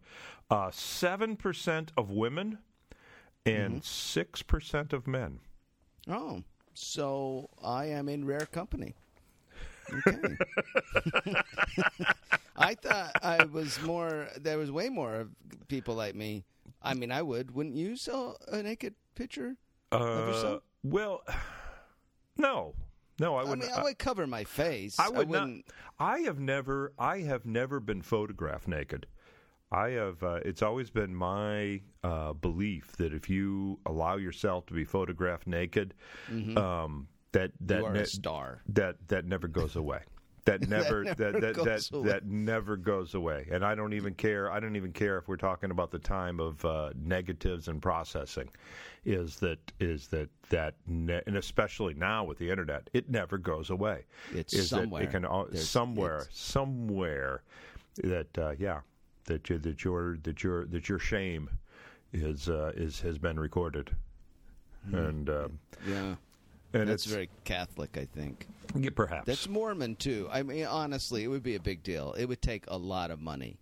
Uh, 0.50 0.70
Seven 0.70 1.36
percent 1.36 1.92
of 1.96 2.10
women 2.10 2.58
and 3.44 3.82
6 3.82 4.42
percent 4.42 4.92
of 4.92 5.06
men. 5.06 5.40
Oh, 6.08 6.42
so 6.74 7.50
I 7.62 7.86
am 7.86 8.08
in 8.08 8.24
rare 8.24 8.46
company. 8.46 8.94
Okay. 10.06 10.36
I 12.56 12.74
thought 12.74 13.12
I 13.22 13.44
was 13.44 13.80
more. 13.82 14.28
There 14.40 14.58
was 14.58 14.70
way 14.70 14.88
more 14.88 15.14
of 15.14 15.30
people 15.68 15.94
like 15.94 16.14
me. 16.14 16.44
I 16.82 16.94
mean, 16.94 17.10
I 17.10 17.22
would. 17.22 17.54
Wouldn't 17.54 17.74
you 17.74 17.96
sell 17.96 18.36
a 18.48 18.62
naked 18.62 18.94
picture 19.14 19.56
Uh, 19.92 20.58
well, 20.82 21.22
no, 22.36 22.74
no, 23.18 23.36
I 23.36 23.40
I, 23.40 23.44
wouldn't. 23.44 23.60
mean, 23.68 23.70
I 23.76 23.82
would 23.82 23.98
cover 23.98 24.26
my 24.26 24.44
face. 24.44 24.98
I 24.98 25.08
would 25.08 25.28
not. 25.30 25.42
wouldn't. 25.42 25.66
I 25.98 26.20
have 26.20 26.38
never. 26.40 26.92
I 26.98 27.18
have 27.20 27.44
never 27.46 27.80
been 27.80 28.02
photographed 28.02 28.66
naked. 28.68 29.06
I 29.70 29.90
have. 29.90 30.22
Uh, 30.22 30.40
it's 30.44 30.62
always 30.62 30.90
been 30.90 31.14
my 31.14 31.80
uh, 32.02 32.32
belief 32.34 32.92
that 32.98 33.12
if 33.14 33.30
you 33.30 33.78
allow 33.86 34.16
yourself 34.16 34.66
to 34.66 34.74
be 34.74 34.84
photographed 34.84 35.46
naked, 35.46 35.94
um, 36.56 37.08
that 37.32 37.52
that 37.60 37.82
Mm-hmm. 37.82 37.94
Ne- 37.94 38.00
a 38.00 38.06
star. 38.06 38.62
that 38.68 38.96
that 39.08 39.24
never 39.26 39.48
goes 39.48 39.76
away. 39.76 40.00
That 40.44 40.68
never, 40.68 41.04
never 41.04 41.14
that 41.14 41.40
that 41.40 41.54
goes 41.54 41.64
that, 41.64 41.90
away. 41.96 42.08
that 42.08 42.26
never 42.26 42.76
goes 42.76 43.14
away. 43.14 43.46
And 43.52 43.64
I 43.64 43.76
don't 43.76 43.92
even 43.92 44.12
care. 44.14 44.50
I 44.50 44.58
don't 44.58 44.74
even 44.74 44.92
care 44.92 45.16
if 45.16 45.28
we're 45.28 45.36
talking 45.36 45.70
about 45.70 45.92
the 45.92 46.00
time 46.00 46.40
of 46.40 46.64
uh, 46.64 46.90
negatives 47.00 47.68
and 47.68 47.80
processing. 47.80 48.48
Is 49.04 49.36
that 49.36 49.58
is 49.78 50.08
that 50.08 50.28
that 50.50 50.74
ne- 50.88 51.22
and 51.28 51.36
especially 51.36 51.94
now 51.94 52.24
with 52.24 52.38
the 52.38 52.50
internet, 52.50 52.90
it 52.92 53.08
never 53.08 53.38
goes 53.38 53.70
away. 53.70 54.04
It's 54.34 54.52
is 54.52 54.68
somewhere. 54.70 55.04
it 55.04 55.10
can 55.12 55.24
al- 55.24 55.46
There's- 55.48 55.68
somewhere 55.68 56.22
it's- 56.22 56.36
somewhere 56.36 57.42
that 58.02 58.36
uh, 58.36 58.54
yeah 58.58 58.80
that 59.26 59.48
you, 59.48 59.58
that 59.58 59.84
your 59.84 60.18
that 60.24 60.42
your 60.42 60.66
that 60.66 60.88
your 60.88 60.98
shame 60.98 61.50
is 62.12 62.48
uh, 62.48 62.72
is 62.74 63.00
has 63.00 63.16
been 63.16 63.38
recorded. 63.38 63.94
And 64.92 65.30
um, 65.30 65.58
Yeah, 65.86 66.16
and 66.72 66.88
that's 66.88 67.04
it's 67.04 67.12
very 67.12 67.28
Catholic. 67.44 67.96
I 67.96 68.04
think 68.04 68.46
yeah, 68.76 68.90
perhaps 68.94 69.26
that's 69.26 69.48
Mormon 69.48 69.96
too. 69.96 70.28
I 70.30 70.42
mean, 70.42 70.64
honestly, 70.66 71.24
it 71.24 71.28
would 71.28 71.42
be 71.42 71.54
a 71.54 71.60
big 71.60 71.82
deal. 71.82 72.14
It 72.18 72.26
would 72.26 72.42
take 72.42 72.64
a 72.68 72.76
lot 72.76 73.10
of 73.10 73.20
money 73.20 73.58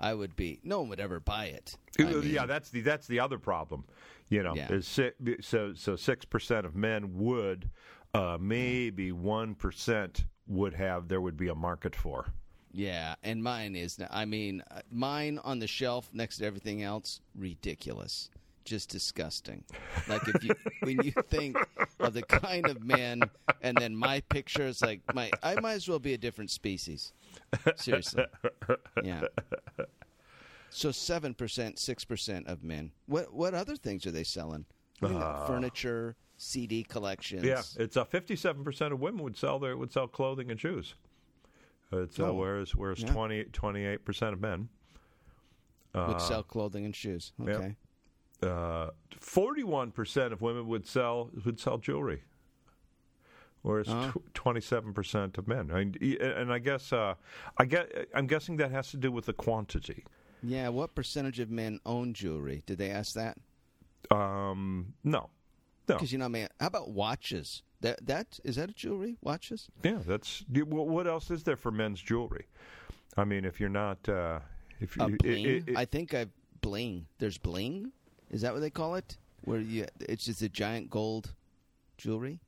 I 0.00 0.14
would 0.14 0.34
be. 0.34 0.60
No 0.64 0.80
one 0.80 0.88
would 0.88 1.00
ever 1.00 1.20
buy 1.20 1.46
it. 1.46 1.76
I 1.98 2.04
mean, 2.04 2.22
yeah, 2.24 2.46
that's 2.46 2.70
the 2.70 2.80
that's 2.80 3.06
the 3.06 3.20
other 3.20 3.38
problem. 3.38 3.84
You 4.28 4.42
know, 4.42 4.54
Yeah. 4.54 4.80
so 4.80 5.74
so 5.74 5.96
six 5.96 6.24
percent 6.24 6.64
of 6.64 6.74
men 6.74 7.18
would, 7.18 7.68
uh, 8.14 8.38
maybe 8.40 9.12
one 9.12 9.54
percent 9.54 10.24
would 10.46 10.74
have. 10.74 11.08
There 11.08 11.20
would 11.20 11.36
be 11.36 11.48
a 11.48 11.54
market 11.54 11.94
for. 11.94 12.32
Yeah, 12.72 13.16
and 13.24 13.42
mine 13.42 13.74
is. 13.74 13.98
I 14.10 14.24
mean, 14.24 14.62
uh, 14.70 14.80
mine 14.90 15.40
on 15.42 15.58
the 15.58 15.66
shelf 15.66 16.08
next 16.12 16.38
to 16.38 16.46
everything 16.46 16.82
else, 16.82 17.20
ridiculous, 17.34 18.30
just 18.70 18.88
disgusting. 18.88 19.64
Like 20.08 20.22
if 20.28 20.44
you 20.44 20.54
when 20.82 21.02
you 21.02 21.10
think 21.28 21.56
of 21.98 22.14
the 22.14 22.22
kind 22.22 22.66
of 22.66 22.84
men, 22.84 23.22
and 23.62 23.76
then 23.76 23.96
my 23.96 24.20
picture 24.20 24.62
is 24.62 24.80
like 24.80 25.00
my, 25.12 25.28
I 25.42 25.58
might 25.60 25.72
as 25.72 25.88
well 25.88 25.98
be 25.98 26.14
a 26.14 26.18
different 26.18 26.50
species. 26.52 27.12
Seriously, 27.74 28.24
yeah. 29.02 29.22
So 30.70 30.92
seven 30.92 31.34
percent, 31.34 31.80
six 31.80 32.04
percent 32.04 32.46
of 32.46 32.62
men. 32.62 32.92
What 33.06 33.34
what 33.34 33.54
other 33.54 33.74
things 33.74 34.06
are 34.06 34.12
they 34.12 34.22
selling? 34.22 34.64
Mean, 35.02 35.20
furniture, 35.48 36.14
CD 36.36 36.84
collections. 36.84 37.42
Yeah, 37.42 37.62
it's 37.76 37.96
uh, 37.96 38.04
fifty-seven 38.04 38.62
percent 38.62 38.92
of 38.92 39.00
women 39.00 39.24
would 39.24 39.36
sell 39.36 39.58
their 39.58 39.76
would 39.76 39.92
sell 39.92 40.06
clothing 40.06 40.48
and 40.50 40.60
shoes. 40.60 40.94
It's 41.92 42.20
uh, 42.20 42.26
Oh, 42.28 42.34
whereas 42.34 42.76
whereas 42.76 43.02
yeah. 43.02 43.10
28 43.12 44.04
percent 44.04 44.32
of 44.34 44.40
men. 44.40 44.68
would 45.92 46.20
sell 46.20 46.44
clothing 46.44 46.84
and 46.84 46.94
shoes. 46.94 47.32
Okay. 47.42 47.50
Yep. 47.50 47.72
Uh, 48.42 48.90
Forty-one 49.18 49.90
percent 49.90 50.32
of 50.32 50.40
women 50.40 50.66
would 50.68 50.86
sell 50.86 51.30
would 51.44 51.60
sell 51.60 51.76
jewelry, 51.76 52.22
whereas 53.62 53.88
twenty-seven 54.34 54.94
percent 54.94 55.36
of 55.36 55.46
men. 55.46 55.70
I, 55.70 55.80
and 56.24 56.50
I 56.52 56.58
guess 56.58 56.92
uh, 56.92 57.14
I 57.58 57.64
get 57.66 58.08
I'm 58.14 58.26
guessing 58.26 58.56
that 58.58 58.70
has 58.70 58.90
to 58.92 58.96
do 58.96 59.12
with 59.12 59.26
the 59.26 59.32
quantity. 59.34 60.04
Yeah, 60.42 60.68
what 60.70 60.94
percentage 60.94 61.38
of 61.38 61.50
men 61.50 61.80
own 61.84 62.14
jewelry? 62.14 62.62
Did 62.64 62.78
they 62.78 62.90
ask 62.90 63.12
that? 63.14 63.36
Um, 64.10 64.94
no, 65.04 65.28
no, 65.88 65.96
Because 65.96 66.12
you 66.12 66.18
know, 66.18 66.28
man, 66.30 66.48
how 66.58 66.68
about 66.68 66.90
watches? 66.90 67.62
That 67.82 68.06
that 68.06 68.40
is 68.42 68.56
that 68.56 68.70
a 68.70 68.72
jewelry? 68.72 69.18
Watches? 69.22 69.68
yeah. 69.82 69.98
That's 70.06 70.44
what 70.48 71.06
else 71.06 71.30
is 71.30 71.42
there 71.42 71.56
for 71.56 71.70
men's 71.70 72.00
jewelry? 72.00 72.46
I 73.18 73.24
mean, 73.24 73.44
if 73.44 73.60
you're 73.60 73.68
not, 73.68 74.08
uh, 74.08 74.40
if 74.80 74.96
you, 74.96 75.16
bling? 75.18 75.44
it- 75.44 75.68
it- 75.68 75.76
I 75.76 75.84
think 75.84 76.14
I've 76.14 76.30
bling. 76.62 77.06
There's 77.18 77.36
bling. 77.38 77.92
Is 78.30 78.42
that 78.42 78.52
what 78.52 78.60
they 78.60 78.70
call 78.70 78.94
it? 78.94 79.16
Where 79.44 79.60
you? 79.60 79.86
It's 80.00 80.24
just 80.26 80.42
a 80.42 80.48
giant 80.48 80.90
gold 80.90 81.32
jewelry. 81.98 82.40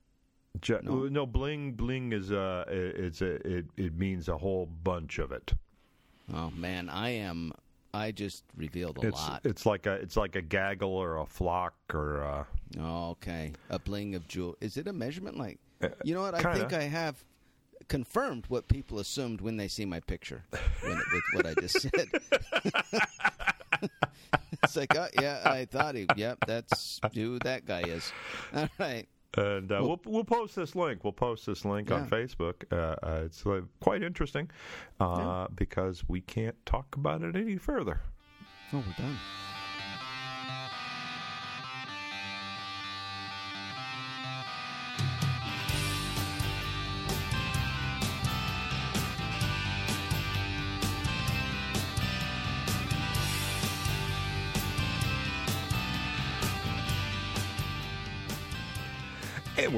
Ju- 0.60 0.80
No. 0.82 1.04
no. 1.08 1.26
bling 1.26 1.72
bling 1.72 2.12
is 2.12 2.30
uh 2.30 2.64
i- 2.68 2.70
it's 2.70 3.22
a 3.22 3.34
it, 3.58 3.66
it 3.76 3.96
means 3.96 4.28
a 4.28 4.36
whole 4.36 4.66
bunch 4.66 5.18
of 5.18 5.32
it. 5.32 5.54
Oh 6.32 6.50
man, 6.50 6.88
I 6.90 7.10
am. 7.10 7.52
I 7.94 8.10
just 8.12 8.44
revealed 8.56 9.02
a 9.02 9.08
It's 9.08 9.16
lot. 9.28 9.40
it's 9.44 9.66
like 9.66 9.86
a 9.86 9.92
it's 9.94 10.16
like 10.16 10.36
a 10.36 10.42
gaggle 10.42 10.90
or 10.94 11.18
a 11.18 11.26
flock 11.26 11.74
or 11.92 12.22
uh 12.22 12.44
oh, 12.80 13.10
okay, 13.12 13.52
a 13.70 13.78
bling 13.78 14.14
of 14.14 14.28
jewel. 14.28 14.56
Is 14.60 14.76
it 14.76 14.86
a 14.86 14.92
measurement? 14.92 15.36
Like, 15.38 15.58
you 16.04 16.14
know 16.14 16.22
what? 16.22 16.34
I 16.34 16.42
kinda. 16.42 16.58
think 16.58 16.72
I 16.74 16.82
have 16.84 17.22
confirmed 17.88 18.44
what 18.48 18.68
people 18.68 18.98
assumed 18.98 19.40
when 19.40 19.56
they 19.56 19.68
see 19.68 19.84
my 19.84 20.00
picture 20.00 20.42
when, 20.82 20.96
with 21.12 21.22
what 21.32 21.46
I 21.46 21.54
just 21.60 21.80
said. 21.80 22.08
it's 24.62 24.76
like, 24.76 24.94
oh, 24.96 25.08
yeah, 25.20 25.31
I 25.62 25.64
thought 25.66 25.94
he. 25.94 26.06
Yep, 26.16 26.38
that's 26.46 27.00
who 27.14 27.38
that 27.40 27.64
guy 27.66 27.82
is. 27.82 28.12
All 28.54 28.68
right. 28.78 29.06
and 29.36 29.70
uh, 29.70 29.78
we'll 29.80 30.00
we'll 30.04 30.24
post 30.24 30.56
this 30.56 30.74
link. 30.74 31.04
We'll 31.04 31.12
post 31.12 31.46
this 31.46 31.64
link 31.64 31.90
on 31.90 32.08
Facebook. 32.08 32.64
Uh, 32.70 32.96
uh, 33.06 33.22
it's 33.24 33.46
uh, 33.46 33.62
quite 33.80 34.02
interesting 34.02 34.50
uh, 35.00 35.46
because 35.54 36.04
we 36.08 36.20
can't 36.20 36.56
talk 36.66 36.94
about 36.96 37.22
it 37.22 37.36
any 37.36 37.56
further. 37.56 38.00
Oh, 38.72 38.82
we're 38.86 39.04
done. 39.04 39.16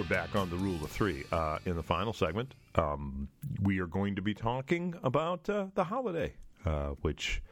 We're 0.09 0.17
back 0.17 0.35
on 0.37 0.51
the 0.51 0.57
rule 0.57 0.83
of 0.85 0.91
three 0.91 1.25
uh, 1.33 1.59
in 1.67 1.77
the 1.77 1.83
final 1.83 2.13
segment. 2.13 2.55
Um, 2.75 3.29
we 3.63 3.79
are 3.79 3.87
going 3.87 4.17
to 4.17 4.23
be 4.23 4.35
talking 4.35 4.95
about 5.03 5.49
uh, 5.49 5.67
the 5.75 5.85
holiday, 5.85 6.35
uh, 6.67 6.89
which, 7.03 7.43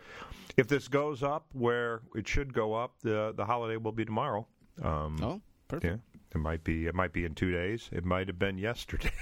if 0.56 0.68
this 0.68 0.88
goes 0.88 1.23
up 1.23 1.47
where 1.52 2.00
it 2.14 2.26
should 2.28 2.52
go 2.52 2.75
up, 2.75 2.94
the 3.02 3.32
the 3.37 3.44
holiday 3.44 3.76
will 3.76 3.92
be 3.92 4.04
tomorrow. 4.04 4.47
Um, 4.82 5.16
Oh, 5.23 5.40
perfect. 5.68 6.02
Yeah, 6.14 6.18
it 6.35 6.38
might 6.38 6.64
be. 6.64 6.87
It 6.87 6.94
might 6.94 7.12
be 7.12 7.25
in 7.25 7.35
two 7.35 7.52
days. 7.52 7.88
It 7.92 8.04
might 8.04 8.26
have 8.28 8.38
been 8.38 8.59
yesterday. 8.59 9.12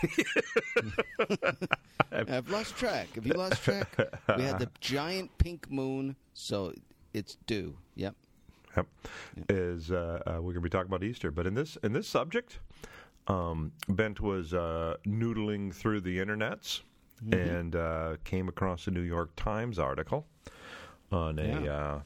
I've 2.12 2.50
lost 2.50 2.76
track. 2.76 3.14
Have 3.14 3.26
you 3.26 3.34
lost 3.34 3.62
track? 3.62 3.96
We 4.36 4.44
had 4.44 4.58
the 4.58 4.70
giant 4.80 5.36
pink 5.38 5.70
moon, 5.70 6.16
so 6.32 6.72
it's 7.12 7.36
due. 7.46 7.76
Yep. 7.94 8.16
Yep. 8.76 8.86
Is 9.48 9.90
uh, 9.90 10.20
uh, 10.26 10.32
we're 10.36 10.52
going 10.52 10.54
to 10.54 10.60
be 10.60 10.70
talking 10.70 10.88
about 10.90 11.04
Easter, 11.04 11.30
but 11.30 11.46
in 11.46 11.54
this 11.54 11.76
in 11.82 11.92
this 11.92 12.06
subject, 12.08 12.60
um, 13.30 13.72
Ben 13.88 14.14
was 14.20 14.52
uh, 14.54 14.96
noodling 15.06 15.72
through 15.74 16.00
the 16.00 16.18
internets 16.18 16.80
and 17.32 17.76
uh, 17.76 18.16
came 18.24 18.48
across 18.48 18.86
a 18.86 18.90
New 18.90 19.02
York 19.02 19.30
Times 19.36 19.78
article 19.78 20.26
on 21.12 21.38
a 21.38 21.62
Yeah. 21.64 22.00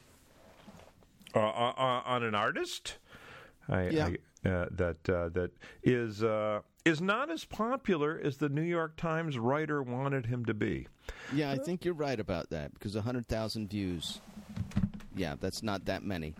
uh, 1.33 1.39
uh, 1.39 1.73
uh, 1.77 2.01
on 2.05 2.23
an 2.23 2.35
artist. 2.35 2.97
I, 3.69 3.89
Yeah. 3.89 4.07
I, 4.07 4.49
uh, 4.49 4.67
that 4.71 5.09
uh, 5.09 5.29
that 5.29 5.51
is 5.81 6.21
uh, 6.23 6.61
is 6.85 7.01
not 7.01 7.31
as 7.31 7.45
popular 7.45 8.19
as 8.23 8.37
the 8.37 8.47
New 8.49 8.61
York 8.61 8.95
Times 8.95 9.39
writer 9.39 9.81
wanted 9.81 10.27
him 10.27 10.45
to 10.45 10.53
be. 10.53 10.87
Yeah, 11.33 11.49
I 11.51 11.57
think 11.57 11.83
you're 11.83 11.95
right 11.95 12.19
about 12.19 12.51
that 12.51 12.71
because 12.75 12.93
100,000 12.93 13.69
views. 13.69 14.21
Yeah, 15.15 15.33
that's 15.39 15.63
not 15.63 15.85
that 15.85 16.03
many. 16.03 16.35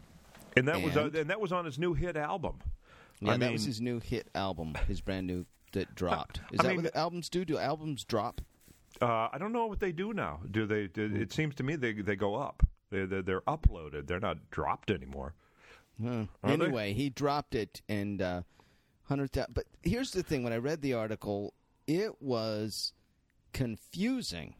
And 0.56 0.68
that 0.68 0.82
was 0.84 0.96
uh, 0.96 1.06
And? 1.06 1.16
and 1.16 1.30
that 1.32 1.42
was 1.42 1.52
on 1.52 1.66
his 1.66 1.80
new 1.80 1.94
hit 1.96 2.16
album. 2.16 2.60
Yeah, 3.22 3.32
I 3.32 3.38
that 3.38 3.52
was 3.52 3.66
his 3.66 3.80
new 3.82 4.00
hit 4.00 4.28
album, 4.36 4.76
his 4.88 5.02
brand 5.02 5.28
new 5.28 5.46
that 5.72 5.94
dropped. 5.96 6.42
Is 6.52 6.60
I 6.60 6.64
that 6.64 6.70
mean- 6.76 6.84
what 6.84 6.96
albums 6.96 7.30
do? 7.30 7.46
Do 7.46 7.58
albums 7.58 8.04
drop? 8.04 8.42
Uh, 9.02 9.28
I 9.32 9.38
don't 9.38 9.52
know 9.52 9.66
what 9.66 9.80
they 9.82 9.92
do 9.92 10.14
now. 10.14 10.40
Do 10.50 10.66
they? 10.66 10.88
Do, 10.88 11.14
it 11.14 11.34
seems 11.34 11.54
to 11.56 11.64
me 11.64 11.76
they 11.76 11.92
they 11.94 12.16
go 12.16 12.36
up. 12.36 12.64
They 12.92 13.06
they're, 13.06 13.22
they're 13.22 13.42
uploaded. 13.42 14.08
They're 14.08 14.20
not 14.22 14.50
dropped 14.52 14.90
anymore. 14.90 15.34
Huh. 16.02 16.26
Are 16.44 16.56
they? 16.58 16.66
Anyway, 16.66 16.94
he 16.94 17.10
dropped 17.10 17.56
it 17.56 17.82
and 17.90 18.22
uh, 18.22 18.42
hundred 19.04 19.32
thousand. 19.34 19.54
But 19.54 19.66
here's 19.84 20.12
the 20.12 20.24
thing: 20.24 20.44
when 20.44 20.54
I 20.54 20.58
read 20.58 20.82
the 20.82 20.94
article, 20.94 21.54
it 21.88 22.22
was 22.22 22.94
confusing, 23.54 24.56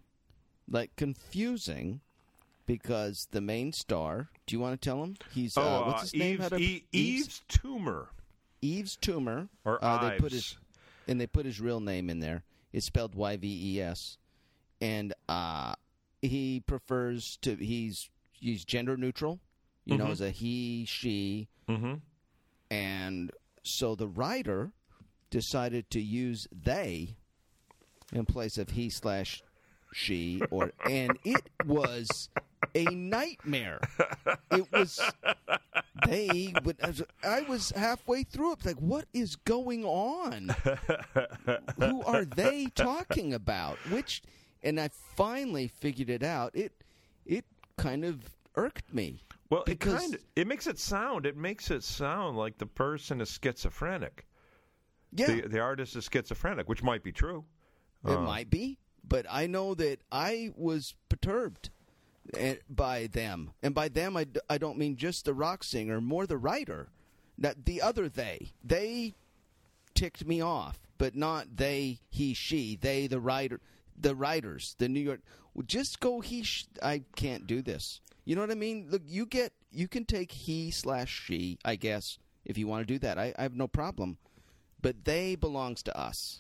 like 0.70 0.96
confusing, 0.96 2.02
because 2.66 3.28
the 3.32 3.42
main 3.42 3.72
star. 3.72 4.30
Do 4.48 4.56
you 4.56 4.60
want 4.60 4.80
to 4.80 4.90
tell 4.90 5.02
him? 5.04 5.16
He's 5.34 5.58
uh, 5.58 5.84
what's 5.86 6.02
his 6.12 6.14
name? 6.16 6.36
Yves, 6.40 6.44
How 6.44 6.50
to- 6.58 6.62
E- 6.64 6.86
Yves 6.94 7.42
Tumor 7.48 8.10
Yves 8.80 8.96
Tumor. 8.96 9.48
or 9.64 9.84
uh, 9.84 10.10
they 10.10 10.18
put 10.18 10.32
his 10.32 10.58
and 11.08 11.20
they 11.22 11.28
put 11.28 11.46
his 11.46 11.60
real 11.62 11.80
name 11.80 12.10
in 12.10 12.20
there. 12.20 12.44
It's 12.74 12.86
spelled 12.88 13.16
Y 13.16 13.38
V 13.38 13.76
E 13.78 13.82
S, 13.82 14.18
and 14.82 15.14
uh, 15.30 15.76
he 16.22 16.62
prefers 16.66 17.38
to. 17.42 17.56
He's 17.56 18.10
he's 18.34 18.66
gender 18.66 18.98
neutral. 18.98 19.40
You 19.86 19.98
know, 19.98 20.06
Mhm. 20.08 20.12
as 20.12 20.22
a 20.22 20.32
he, 20.32 20.86
she, 20.86 21.48
Mhm. 21.70 22.02
and 22.72 23.32
so 23.64 23.94
the 23.96 24.08
writer 24.08 24.72
decided 25.30 25.90
to 25.92 26.02
use 26.02 26.48
they 26.52 27.18
in 28.12 28.26
place 28.26 28.58
of 28.58 28.72
he 28.72 28.90
slash 28.90 29.44
she 29.94 30.42
or 30.50 30.72
and 30.90 31.18
it 31.24 31.50
was 31.66 32.30
a 32.76 32.84
nightmare 32.86 33.80
it 34.52 34.72
was 34.72 35.00
they 36.06 36.54
would 36.64 36.78
I 36.84 36.88
was- 36.88 37.04
i 37.24 37.42
was 37.42 37.70
halfway 37.72 38.24
through 38.24 38.54
it 38.54 38.66
like 38.66 38.78
what 38.80 39.06
is 39.14 39.36
going 39.38 39.84
on 39.86 40.50
who 41.80 42.04
are 42.04 42.26
they 42.26 42.68
talking 42.76 43.34
about 43.34 43.78
which 43.90 44.22
and 44.62 44.80
i 44.80 44.90
finally 45.16 45.68
figured 45.68 46.10
it 46.10 46.22
out 46.24 46.52
it 46.56 46.74
it 47.26 47.46
kind 47.78 48.04
of 48.06 48.36
irked 48.56 48.94
me 48.94 49.22
Well, 49.50 49.62
it 49.62 49.66
because- 49.68 50.00
kind 50.02 50.16
of 50.16 50.22
it 50.36 50.48
makes 50.48 50.68
it 50.68 50.78
sound. 50.80 51.26
It 51.26 51.38
makes 51.38 51.72
it 51.72 51.84
sound 51.84 52.38
like 52.38 52.58
the 52.58 52.66
person 52.66 53.22
is 53.22 53.40
schizophrenic. 53.42 54.26
yeah 55.12 55.28
The 55.28 55.42
the 55.48 55.60
artist 55.60 55.96
is 55.96 56.10
schizophrenic, 56.12 56.68
which 56.70 56.84
might 56.84 57.04
be 57.04 57.12
true. 57.12 57.46
It 58.06 58.12
Uh, 58.12 58.22
might 58.22 58.50
be, 58.50 58.80
but 59.04 59.26
I 59.30 59.48
know 59.48 59.74
that 59.76 60.00
I 60.12 60.52
was 60.56 60.96
perturbed 61.10 61.70
by 62.70 63.08
them, 63.08 63.52
and 63.62 63.76
by 63.76 63.88
them 63.90 64.18
I, 64.18 64.28
I 64.50 64.58
don't 64.58 64.78
mean 64.78 64.96
just 64.98 65.26
the 65.26 65.34
rock 65.34 65.64
singer, 65.64 66.02
more 66.02 66.26
the 66.26 66.38
writer. 66.38 66.90
That 67.38 67.66
the 67.66 67.82
other 67.82 68.08
they 68.10 68.52
they 68.64 69.14
ticked 69.94 70.26
me 70.26 70.42
off, 70.42 70.80
but 70.98 71.16
not 71.16 71.58
they, 71.58 72.00
he, 72.10 72.34
she. 72.34 72.76
They 72.76 73.08
the 73.08 73.20
writer. 73.20 73.60
the 74.00 74.16
writers, 74.16 74.76
the 74.78 74.90
New 74.90 75.00
York, 75.00 75.22
well, 75.54 75.64
just 75.66 76.00
go 76.00 76.20
he. 76.22 76.44
Sh- 76.44 76.68
I 76.84 77.04
can't 77.16 77.48
do 77.48 77.62
this. 77.62 78.02
You 78.26 78.36
know 78.36 78.42
what 78.42 78.52
I 78.52 78.56
mean? 78.56 78.88
Look, 78.90 79.04
you 79.06 79.26
get 79.26 79.54
you 79.72 79.88
can 79.88 80.06
take 80.06 80.32
he 80.32 80.72
slash 80.72 81.12
she, 81.26 81.60
I 81.64 81.76
guess, 81.76 82.18
if 82.44 82.58
you 82.58 82.68
want 82.68 82.88
to 82.88 82.94
do 82.94 83.00
that. 83.00 83.18
I, 83.18 83.34
I 83.38 83.44
have 83.44 83.56
no 83.56 83.68
problem, 83.68 84.18
but 84.82 85.06
they 85.06 85.36
belongs 85.36 85.84
to 85.84 85.98
us, 85.98 86.40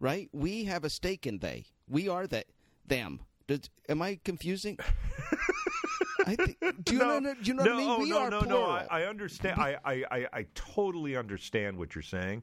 right? 0.00 0.28
We 0.32 0.64
have 0.64 0.84
a 0.84 0.90
stake 0.90 1.26
in 1.26 1.38
they. 1.38 1.66
We 1.88 2.08
are 2.08 2.26
that 2.26 2.46
them. 2.86 3.20
Does, 3.46 3.70
am 3.88 4.02
I 4.02 4.18
confusing? 4.24 4.78
I 6.26 6.36
think, 6.36 6.58
do 6.84 6.94
you 6.94 6.98
no, 7.00 7.18
know? 7.18 7.34
Do 7.34 7.40
you 7.42 7.54
know 7.54 7.64
no, 7.64 7.74
what 7.74 7.82
I 7.82 7.86
mean? 7.88 8.00
We 8.02 8.10
no, 8.10 8.18
are 8.18 8.30
no, 8.30 8.40
plural. 8.42 8.60
no. 8.66 8.70
I, 8.70 8.86
I 8.90 9.02
understand. 9.06 9.60
I, 9.60 9.76
I, 9.84 10.04
I, 10.10 10.26
I 10.32 10.46
totally 10.54 11.16
understand 11.16 11.76
what 11.76 11.94
you're 11.94 12.02
saying, 12.02 12.42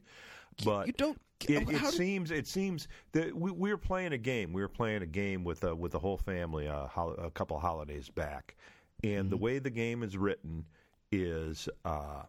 but 0.65 0.87
you 0.87 0.93
don't. 0.93 1.19
It, 1.47 1.69
it 1.69 1.85
seems 1.85 2.31
it 2.31 2.47
seems 2.47 2.89
that 3.13 3.33
we, 3.33 3.51
we 3.51 3.69
were 3.71 3.77
playing 3.77 4.11
a 4.11 4.17
game. 4.17 4.51
We 4.51 4.61
were 4.61 4.67
playing 4.67 5.01
a 5.01 5.05
game 5.07 5.45
with 5.45 5.63
uh, 5.63 5.73
with 5.75 5.93
the 5.93 5.99
whole 5.99 6.17
family 6.17 6.67
uh, 6.67 6.87
hol- 6.87 7.13
a 7.13 7.31
couple 7.31 7.57
holidays 7.59 8.09
back, 8.09 8.57
and 9.03 9.29
the 9.29 9.37
Mm-hmm. 9.37 9.45
way 9.45 9.59
the 9.59 9.69
game 9.69 10.03
is 10.03 10.17
written 10.17 10.65
is 11.13 11.69
uh, 11.85 12.23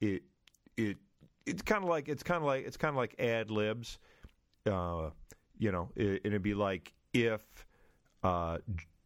it 0.00 0.22
it 0.78 0.96
it's 1.44 1.60
kind 1.60 1.82
of 1.82 1.90
like 1.90 2.08
it's 2.08 2.22
kind 2.22 2.38
of 2.38 2.44
like 2.44 2.64
it's 2.64 2.78
kind 2.78 2.90
of 2.90 2.96
like 2.96 3.14
ad 3.18 3.50
libs. 3.50 3.98
Uh, 4.64 5.10
you 5.58 5.70
know, 5.70 5.90
it, 5.94 6.22
it'd 6.24 6.42
be 6.42 6.54
like 6.54 6.94
if 7.12 7.42
uh, 8.24 8.58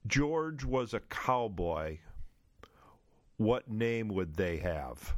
George 0.07 0.65
was 0.65 0.95
a 0.95 1.01
cowboy, 1.01 1.99
what 3.37 3.69
name 3.71 4.09
would 4.09 4.35
they 4.37 4.57
have? 4.59 5.15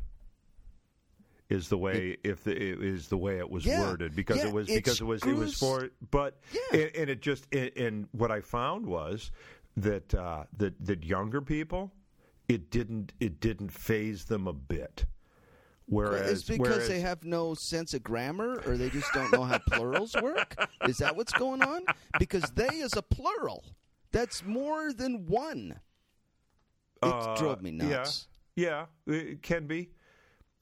Is 1.49 1.69
the 1.69 1.78
way 1.78 2.16
if 2.23 2.45
the, 2.45 2.52
it 2.52 2.83
is 2.83 3.09
the 3.09 3.16
way 3.16 3.38
it 3.38 3.50
was 3.50 3.66
Yeah. 3.66 3.80
worded 3.80 4.14
because 4.14 4.37
Yeah, 4.38 4.47
it 4.47 4.52
was 4.52 4.69
because 4.69 5.00
it 5.00 5.04
was 5.04 5.23
it 5.25 5.35
was 5.35 5.54
for 5.54 5.90
but 6.12 6.38
Yeah. 6.52 6.78
and, 6.80 6.97
and 6.97 7.11
it 7.11 7.21
just 7.21 7.47
and, 7.52 7.71
and 7.76 8.09
what 8.12 8.30
I 8.30 8.40
found 8.40 8.87
was 8.87 9.33
that 9.76 10.14
uh, 10.14 10.45
that 10.59 10.75
that 10.85 11.02
younger 11.04 11.40
people 11.40 11.92
it 12.49 12.71
didn't 12.71 13.12
it 13.19 13.40
didn't 13.40 13.71
phase 13.71 14.25
them 14.26 14.47
a 14.47 14.52
bit. 14.52 15.07
Whereas 15.87 16.30
It's 16.38 16.49
because 16.49 16.61
whereas, 16.69 16.88
they 16.88 17.00
have 17.00 17.25
no 17.25 17.54
sense 17.54 17.95
of 17.95 18.04
grammar, 18.04 18.62
or 18.64 18.76
they 18.76 18.90
just 18.90 19.12
don't 19.12 19.33
know 19.33 19.42
how 19.42 19.59
plurals 19.59 20.14
work. 20.14 20.54
Is 20.87 20.99
that 20.99 21.16
what's 21.16 21.33
going 21.33 21.62
on? 21.62 21.83
Because 22.16 22.45
they 22.52 22.69
is 22.76 22.92
a 22.97 23.02
plural. 23.02 23.64
That's 24.12 24.45
more 24.45 24.93
than 24.93 25.26
one. 25.26 25.81
It 27.02 27.07
uh, 27.07 27.37
drove 27.37 27.62
me 27.62 27.71
nuts. 27.71 28.29
Yeah, 28.55 28.87
yeah, 29.07 29.14
it 29.14 29.43
can 29.43 29.67
be. 29.67 29.90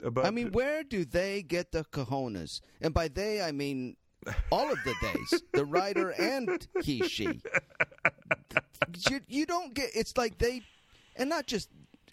But 0.00 0.26
I 0.26 0.30
mean, 0.30 0.52
where 0.52 0.84
do 0.84 1.04
they 1.04 1.42
get 1.42 1.72
the 1.72 1.84
cojones? 1.84 2.60
And 2.80 2.94
by 2.94 3.08
they, 3.08 3.42
I 3.42 3.50
mean 3.50 3.96
all 4.50 4.70
of 4.70 4.78
the 4.84 4.94
days, 5.00 5.42
the 5.52 5.64
writer 5.64 6.10
and 6.10 6.66
he, 6.82 7.06
she. 7.08 7.40
You, 9.10 9.20
you 9.26 9.46
don't 9.46 9.74
get. 9.74 9.90
It's 9.94 10.16
like 10.16 10.38
they, 10.38 10.62
and 11.16 11.28
not 11.28 11.46
just 11.46 11.68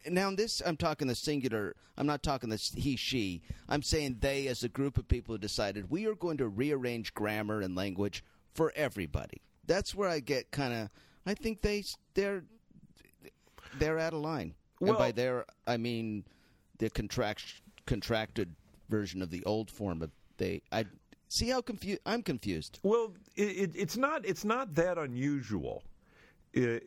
now. 0.07 0.31
This 0.31 0.61
I'm 0.65 0.77
talking 0.77 1.07
the 1.07 1.15
singular. 1.15 1.75
I'm 1.97 2.07
not 2.07 2.23
talking 2.23 2.49
the 2.49 2.57
he, 2.57 2.95
she. 2.95 3.41
I'm 3.69 3.81
saying 3.81 4.17
they 4.19 4.47
as 4.47 4.63
a 4.63 4.69
group 4.69 4.97
of 4.97 5.07
people 5.07 5.35
who 5.35 5.39
decided 5.39 5.89
we 5.89 6.07
are 6.07 6.15
going 6.15 6.37
to 6.37 6.47
rearrange 6.47 7.13
grammar 7.13 7.61
and 7.61 7.75
language 7.75 8.23
for 8.53 8.73
everybody. 8.75 9.41
That's 9.65 9.95
where 9.95 10.09
I 10.09 10.19
get 10.19 10.51
kind 10.51 10.73
of. 10.73 10.89
I 11.25 11.33
think 11.33 11.61
they 11.61 11.83
they're 12.13 12.43
they're 13.79 13.99
out 13.99 14.13
of 14.13 14.21
line. 14.21 14.53
and 14.79 14.89
Well- 14.89 14.99
by 14.99 15.11
there, 15.11 15.45
I 15.67 15.77
mean 15.77 16.25
the 16.77 16.89
contract 16.89 17.61
contracted 17.85 18.55
version 18.89 19.21
of 19.21 19.29
the 19.29 19.43
old 19.45 19.69
form 19.71 20.01
of 20.01 20.11
they. 20.37 20.61
I 20.71 20.85
see 21.27 21.49
how 21.49 21.61
confused. 21.61 22.01
I'm 22.05 22.21
confused. 22.21 22.79
Well, 22.83 23.13
it, 23.35 23.43
it, 23.43 23.71
it's 23.75 23.97
not 23.97 24.25
it's 24.25 24.45
not 24.45 24.75
that 24.75 24.97
unusual. 24.97 25.83
Uh 26.55 26.79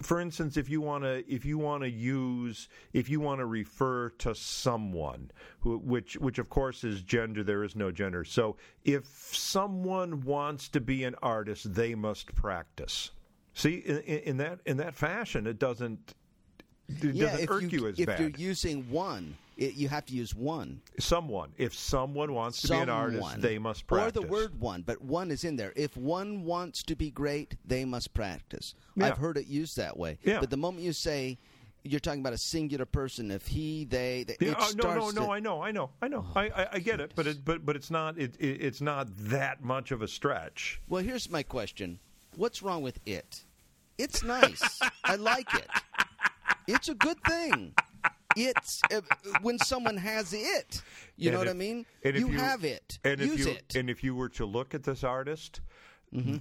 for 0.00 0.20
instance, 0.20 0.56
if 0.56 0.70
you 0.70 0.80
want 0.80 1.04
to 1.04 1.22
if 1.30 1.44
you 1.44 1.58
want 1.58 1.82
to 1.82 1.90
use 1.90 2.68
if 2.94 3.10
you 3.10 3.20
want 3.20 3.40
to 3.40 3.46
refer 3.46 4.08
to 4.10 4.34
someone, 4.34 5.30
who, 5.60 5.76
which 5.78 6.16
which 6.16 6.38
of 6.38 6.48
course 6.48 6.82
is 6.82 7.02
gender, 7.02 7.44
there 7.44 7.62
is 7.62 7.76
no 7.76 7.90
gender. 7.90 8.24
So 8.24 8.56
if 8.84 9.04
someone 9.36 10.22
wants 10.22 10.68
to 10.70 10.80
be 10.80 11.04
an 11.04 11.14
artist, 11.22 11.74
they 11.74 11.94
must 11.94 12.34
practice. 12.34 13.10
See, 13.54 13.76
in, 13.76 13.98
in 13.98 14.36
that 14.38 14.60
in 14.64 14.78
that 14.78 14.94
fashion, 14.94 15.46
it 15.46 15.58
doesn't 15.58 16.14
it 16.88 17.14
yeah, 17.14 17.30
doesn't 17.30 17.50
irk 17.50 17.62
you, 17.62 17.68
you 17.68 17.88
as 17.88 17.98
if 17.98 18.06
bad. 18.06 18.20
you're 18.20 18.30
using 18.30 18.88
one, 18.90 19.36
it, 19.56 19.74
you 19.74 19.88
have 19.88 20.06
to 20.06 20.14
use 20.14 20.34
one. 20.34 20.80
someone, 20.98 21.52
if 21.56 21.74
someone 21.74 22.32
wants 22.34 22.62
to 22.62 22.68
be 22.68 22.74
an 22.74 22.88
artist, 22.88 23.40
they 23.40 23.58
must 23.58 23.86
practice. 23.86 24.22
Or 24.22 24.26
the 24.26 24.32
word 24.32 24.60
one, 24.60 24.82
but 24.82 25.02
one 25.02 25.30
is 25.30 25.44
in 25.44 25.56
there. 25.56 25.72
If 25.76 25.96
one 25.96 26.44
wants 26.44 26.82
to 26.84 26.96
be 26.96 27.10
great, 27.10 27.56
they 27.64 27.84
must 27.84 28.14
practice. 28.14 28.74
Yeah. 28.96 29.06
I've 29.06 29.18
heard 29.18 29.36
it 29.36 29.46
used 29.46 29.76
that 29.76 29.96
way. 29.96 30.18
Yeah. 30.24 30.40
But 30.40 30.50
the 30.50 30.56
moment 30.56 30.84
you 30.84 30.92
say 30.92 31.38
you're 31.84 32.00
talking 32.00 32.20
about 32.20 32.32
a 32.32 32.38
singular 32.38 32.86
person, 32.86 33.30
if 33.30 33.46
he, 33.46 33.84
they, 33.84 34.24
they 34.24 34.36
Yeah, 34.40 34.52
it 34.52 34.56
oh, 34.60 34.72
no, 34.76 34.94
no, 34.94 35.10
no. 35.10 35.26
to- 35.26 35.32
I 35.32 35.40
know, 35.40 35.62
I 35.62 35.70
know, 35.72 35.90
I 36.00 36.08
know. 36.08 36.26
I, 36.34 36.48
I, 36.48 36.68
I 36.74 36.78
get 36.78 37.00
it, 37.00 37.12
but 37.14 37.26
it, 37.26 37.44
but 37.44 37.64
but 37.66 37.76
it's 37.76 37.90
not 37.90 38.18
it, 38.18 38.36
it 38.38 38.62
it's 38.62 38.80
not 38.80 39.08
that 39.16 39.62
much 39.62 39.90
of 39.90 40.02
a 40.02 40.08
stretch. 40.08 40.80
Well, 40.88 41.02
here's 41.02 41.28
my 41.30 41.42
question: 41.42 41.98
What's 42.36 42.62
wrong 42.62 42.82
with 42.82 42.98
it? 43.06 43.44
It's 43.98 44.22
nice. 44.24 44.80
I 45.04 45.16
like 45.16 45.52
it. 45.54 45.68
It's 46.66 46.88
a 46.88 46.94
good 46.94 47.22
thing. 47.24 47.74
It's 48.36 48.80
uh, 48.92 49.00
when 49.42 49.58
someone 49.58 49.96
has 49.98 50.32
it. 50.32 50.82
You 51.16 51.28
And 51.28 51.34
know 51.34 51.38
what 51.40 51.48
I 51.48 51.52
mean? 51.52 51.84
if 52.02 52.16
You, 52.18 52.28
you- 52.28 52.38
have 52.38 52.64
it. 52.64 52.98
And 53.04 53.20
Use 53.20 53.40
if 53.40 53.46
you 53.46 53.52
it. 53.52 53.74
and 53.76 53.90
if 53.90 54.02
you 54.02 54.14
were 54.14 54.30
to 54.30 54.46
look 54.46 54.74
at 54.74 54.82
this 54.82 55.04
artist, 55.04 55.60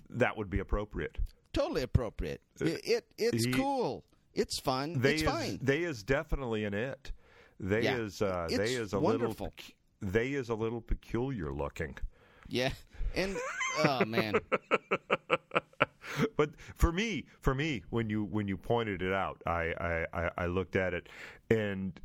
that 0.10 0.36
would 0.38 0.50
be 0.50 0.60
appropriate. 0.60 1.18
totally 1.54 1.82
appropriate. 1.84 2.42
It, 2.62 2.82
it 2.86 3.06
it's 3.18 3.46
Uh, 3.46 3.50
he- 3.50 3.54
cool. 3.54 4.04
It's 4.34 4.58
fun. 4.60 5.02
They 5.02 5.14
it's 5.16 5.24
is 5.24 5.30
fine. 5.30 5.60
they 5.62 5.84
is 5.84 6.04
definitely 6.04 6.64
an 6.64 6.74
it. 6.74 7.12
They 7.60 7.84
Yeah. 7.84 7.98
is 7.98 8.22
uh, 8.22 8.48
they 8.50 8.74
is 8.74 8.94
a 8.94 9.00
wonderful. 9.00 9.48
little 9.48 10.12
they 10.14 10.32
is 10.32 10.48
a 10.50 10.56
little 10.56 10.80
peculiar 10.82 11.52
looking. 11.52 11.98
Yeah. 12.48 12.72
And 13.14 13.36
oh 13.84 14.06
man, 14.06 14.36
but 16.38 16.52
for 16.76 16.92
me, 16.92 17.26
for 17.40 17.54
me, 17.54 17.84
when 17.90 18.10
you 18.10 18.26
when 18.26 18.48
you 18.48 18.58
pointed 18.58 19.02
it 19.02 19.14
out, 19.14 19.42
I 19.46 20.06
I, 20.14 20.30
I, 20.38 20.46
looked 20.48 20.76
at 20.76 20.94
it, 20.94 21.10
and 21.50 22.00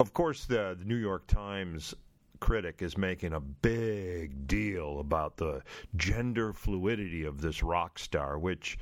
of 0.00 0.12
course, 0.14 0.44
the, 0.46 0.76
the 0.78 0.84
New 0.84 0.96
York 0.96 1.26
Times 1.26 1.94
critic 2.40 2.82
is 2.82 2.96
making 2.96 3.32
a 3.32 3.40
big 3.40 4.46
deal 4.46 5.00
about 5.00 5.36
the 5.36 5.60
gender 5.96 6.52
fluidity 6.52 7.24
of 7.24 7.40
this 7.40 7.62
rock 7.62 7.98
star, 7.98 8.38
which. 8.38 8.78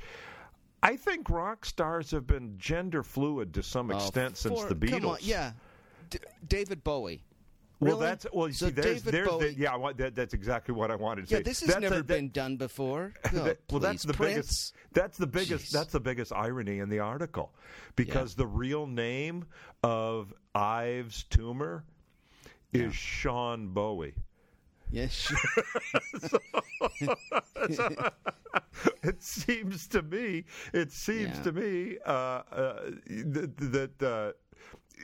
I 0.83 0.95
think 0.95 1.27
rock 1.31 1.65
stars 1.65 2.11
have 2.11 2.27
been 2.27 2.53
gender 2.59 3.01
fluid 3.01 3.51
to 3.55 3.63
some 3.63 3.89
Oh, 3.89 3.95
extent 3.97 4.37
since 4.37 4.61
for- 4.61 4.69
the 4.69 4.75
Beatles. 4.75 4.89
Come 4.91 5.05
on, 5.07 5.17
yeah. 5.21 5.53
D- 6.11 6.19
David 6.47 6.83
Bowie. 6.83 7.23
Well, 7.79 7.91
Really? 7.93 8.05
that's 8.07 8.25
well. 8.33 8.47
You 8.47 8.53
So 8.53 8.65
see, 8.67 8.71
there's, 8.71 9.03
David 9.03 9.13
there's 9.13 9.27
Bowie- 9.27 9.53
the, 9.53 9.59
yeah. 9.59 9.91
That, 9.97 10.15
that's 10.15 10.33
exactly 10.33 10.73
what 10.73 10.89
I 10.89 10.95
wanted 10.95 11.27
to 11.27 11.31
Yeah, 11.31 11.37
say. 11.37 11.43
this 11.43 11.59
has 11.59 11.69
That's 11.69 11.81
never 11.81 11.95
a- 11.95 11.97
that- 11.99 12.07
been 12.07 12.29
done 12.29 12.57
before. 12.57 13.13
That- 13.31 13.59
well, 13.69 13.79
that's 13.79 14.01
the 14.03 14.13
Prince. 14.13 14.33
biggest. 14.35 14.73
That's 14.93 15.17
the 15.17 15.27
biggest. 15.27 15.65
Jeez. 15.67 15.71
That's 15.71 15.91
the 15.91 15.99
biggest 15.99 16.33
irony 16.33 16.79
in 16.79 16.89
the 16.89 16.99
article, 16.99 17.53
because 17.95 18.33
the 18.33 18.47
real 18.47 18.87
name 18.87 19.45
of 19.83 20.33
Ives 20.55 21.23
tumor 21.29 21.83
is 22.73 22.95
Sean 22.95 23.67
Bowie. 23.69 24.15
Yes, 24.89 25.11
sure. 26.23 26.39
It 29.03 29.21
seems 29.21 29.87
to 29.89 30.01
me. 30.01 30.45
It 30.73 30.91
seems 30.91 31.37
Yeah. 31.37 31.43
to 31.43 31.51
me 31.51 31.97
uh, 32.05 32.11
uh, 32.11 32.41
that. 33.07 33.57
that 33.99 34.03
uh, 34.03 34.31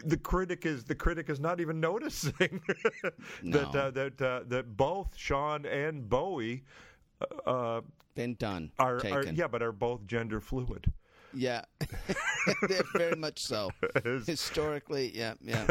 the 0.05 0.17
critic 0.17 0.65
is 0.65 0.83
the 0.83 0.95
critic 0.95 1.29
is 1.29 1.39
not 1.39 1.59
even 1.59 1.79
noticing 1.89 2.61
that 3.03 3.13
No. 3.43 3.59
uh, 3.59 3.91
that 3.91 4.21
uh, 4.21 4.41
that 4.47 4.75
both 4.77 5.15
Sean 5.15 5.65
and 5.65 6.07
Bowie 6.09 6.63
uh, 7.45 7.81
been 8.15 8.35
done. 8.35 8.71
are, 8.79 8.97
are 9.11 9.23
yeah, 9.25 9.47
but 9.47 9.61
are 9.63 9.71
both 9.71 10.05
gender 10.05 10.39
fluid. 10.39 10.91
Yeah, 11.35 11.63
They're 12.69 12.83
very 12.95 13.15
much 13.15 13.39
so. 13.39 13.71
Historically, 14.27 15.11
yeah, 15.17 15.33
yeah. 15.41 15.65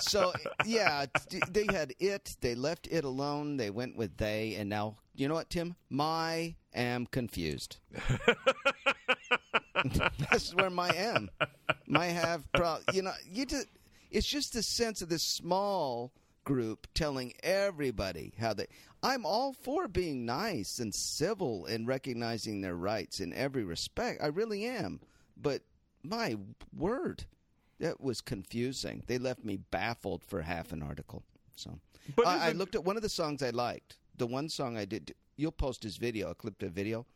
So 0.00 0.32
yeah, 0.66 1.06
they 1.50 1.66
had 1.70 1.94
it. 2.00 2.36
They 2.40 2.56
left 2.56 2.88
it 2.90 3.04
alone. 3.04 3.56
They 3.58 3.70
went 3.70 3.96
with 3.96 4.16
they, 4.16 4.56
and 4.56 4.68
now 4.68 4.96
you 5.14 5.28
know 5.28 5.34
what, 5.34 5.50
Tim? 5.50 5.76
My 5.88 6.56
am 6.74 7.06
confused. 7.06 7.76
That's 10.30 10.54
where 10.54 10.70
my 10.70 10.90
am. 10.90 11.30
My 11.86 12.06
have 12.06 12.50
pro. 12.52 12.78
You 12.92 13.02
know, 13.02 13.12
you 13.30 13.46
just. 13.46 13.66
It's 14.10 14.26
just 14.26 14.52
the 14.52 14.62
sense 14.62 15.02
of 15.02 15.08
this 15.08 15.24
small 15.24 16.12
group 16.44 16.86
telling 16.94 17.32
everybody 17.42 18.32
how 18.38 18.54
they. 18.54 18.66
I'm 19.02 19.26
all 19.26 19.52
for 19.52 19.88
being 19.88 20.24
nice 20.24 20.78
and 20.78 20.94
civil 20.94 21.66
and 21.66 21.86
recognizing 21.86 22.60
their 22.60 22.76
rights 22.76 23.20
in 23.20 23.32
every 23.32 23.64
respect. 23.64 24.22
I 24.22 24.28
really 24.28 24.64
am. 24.64 25.00
But 25.36 25.62
my 26.02 26.36
word, 26.74 27.24
that 27.80 28.00
was 28.00 28.20
confusing. 28.20 29.02
They 29.06 29.18
left 29.18 29.44
me 29.44 29.56
baffled 29.56 30.22
for 30.24 30.42
half 30.42 30.72
an 30.72 30.82
article. 30.82 31.22
So 31.56 31.78
I, 32.24 32.48
I 32.48 32.52
looked 32.52 32.74
at 32.74 32.84
one 32.84 32.96
of 32.96 33.02
the 33.02 33.08
songs 33.08 33.42
I 33.42 33.50
liked. 33.50 33.96
The 34.16 34.26
one 34.26 34.48
song 34.48 34.76
I 34.76 34.84
did. 34.84 35.14
You'll 35.36 35.52
post 35.52 35.82
his 35.82 35.96
video. 35.96 36.30
a 36.30 36.34
clip 36.34 36.62
a 36.62 36.68
video. 36.68 37.06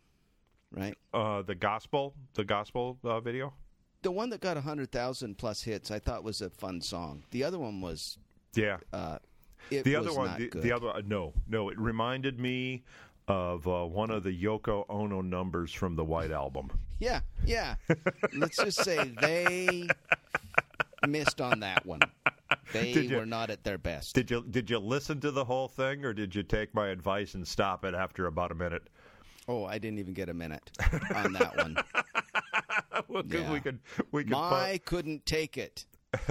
Right? 0.70 0.96
Uh, 1.12 1.42
the 1.42 1.54
gospel, 1.54 2.14
the 2.34 2.44
gospel 2.44 2.98
uh, 3.04 3.20
video. 3.20 3.52
The 4.02 4.10
one 4.12 4.30
that 4.30 4.40
got 4.40 4.56
hundred 4.56 4.92
thousand 4.92 5.38
plus 5.38 5.62
hits, 5.62 5.90
I 5.90 5.98
thought 5.98 6.22
was 6.22 6.40
a 6.40 6.50
fun 6.50 6.80
song. 6.80 7.24
The 7.30 7.42
other 7.44 7.58
one 7.58 7.80
was 7.80 8.16
Yeah, 8.54 8.78
uh, 8.92 9.18
it 9.70 9.82
the 9.84 9.96
was 9.96 10.06
other 10.06 10.16
one, 10.16 10.38
the, 10.52 10.60
the 10.60 10.72
other, 10.72 10.88
uh, 10.90 11.02
no, 11.04 11.32
no. 11.48 11.68
It 11.68 11.78
reminded 11.78 12.38
me 12.38 12.84
of 13.26 13.66
uh, 13.66 13.84
one 13.84 14.10
of 14.10 14.22
the 14.22 14.30
Yoko 14.44 14.84
Ono 14.88 15.20
numbers 15.20 15.72
from 15.72 15.96
the 15.96 16.04
White 16.04 16.30
Album. 16.30 16.70
Yeah, 17.00 17.20
yeah. 17.44 17.74
Let's 18.34 18.56
just 18.56 18.82
say 18.82 19.12
they 19.20 19.88
missed 21.06 21.40
on 21.40 21.60
that 21.60 21.84
one. 21.84 22.00
They 22.72 22.92
you- 22.92 23.16
were 23.16 23.26
not 23.26 23.50
at 23.50 23.64
their 23.64 23.78
best. 23.78 24.14
Did 24.14 24.30
you 24.30 24.44
did 24.48 24.70
you 24.70 24.78
listen 24.78 25.20
to 25.20 25.30
the 25.30 25.44
whole 25.44 25.68
thing, 25.68 26.04
or 26.04 26.12
did 26.12 26.34
you 26.34 26.42
take 26.42 26.72
my 26.74 26.88
advice 26.88 27.34
and 27.34 27.46
stop 27.46 27.84
it 27.84 27.94
after 27.94 28.26
about 28.26 28.52
a 28.52 28.54
minute? 28.54 28.88
Oh, 29.48 29.64
I 29.64 29.78
didn't 29.78 29.98
even 29.98 30.14
get 30.14 30.28
a 30.28 30.34
minute 30.34 30.70
on 31.14 31.32
that 31.32 31.56
one. 31.56 31.76
Well, 33.06 33.22
Yeah. 33.26 33.50
we 33.52 33.60
could 33.60 33.78
we 34.12 34.24
could. 34.24 34.32
My 34.32 34.78
couldn't 34.84 35.24
take 35.24 35.56
it. 35.56 35.86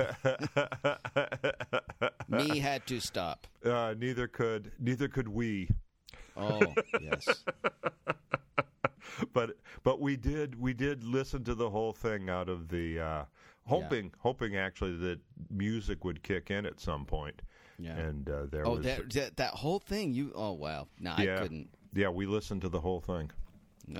Me 2.27 2.59
had 2.59 2.85
to 2.87 2.99
stop. 2.99 3.47
uh, 3.65 3.95
neither 3.97 4.27
could 4.27 4.71
neither 4.79 5.07
could 5.07 5.27
we. 5.27 5.69
Oh, 6.35 6.61
yes. 7.01 7.45
but 9.33 9.57
but 9.83 9.99
we 10.01 10.17
did 10.17 10.59
we 10.59 10.73
did 10.73 11.03
listen 11.03 11.43
to 11.45 11.55
the 11.55 11.69
whole 11.69 11.93
thing 11.93 12.29
out 12.29 12.49
of 12.49 12.67
the 12.67 12.99
uh, 12.99 13.23
hoping 13.65 14.11
hoping 14.19 14.55
actually 14.55 14.95
that 14.97 15.19
music 15.49 16.03
would 16.05 16.21
kick 16.21 16.51
in 16.51 16.65
at 16.65 16.79
some 16.79 17.05
point. 17.05 17.41
Yeah. 17.79 17.95
And 17.95 18.29
uh, 18.29 18.47
there 18.51 18.65
Oh, 18.67 18.75
was 18.75 18.85
that, 18.85 19.09
that 19.13 19.37
that 19.37 19.53
whole 19.53 19.79
thing. 19.79 20.13
You. 20.13 20.31
Oh, 20.35 20.53
wow. 20.53 20.87
No, 20.99 21.13
yeah 21.17 21.35
I 21.37 21.41
couldn't. 21.41 21.69
Yeah 21.93 22.09
we 22.09 22.25
listened 22.25 22.61
to 22.61 22.69
the 22.69 22.79
whole 22.79 22.99
thing 23.01 23.31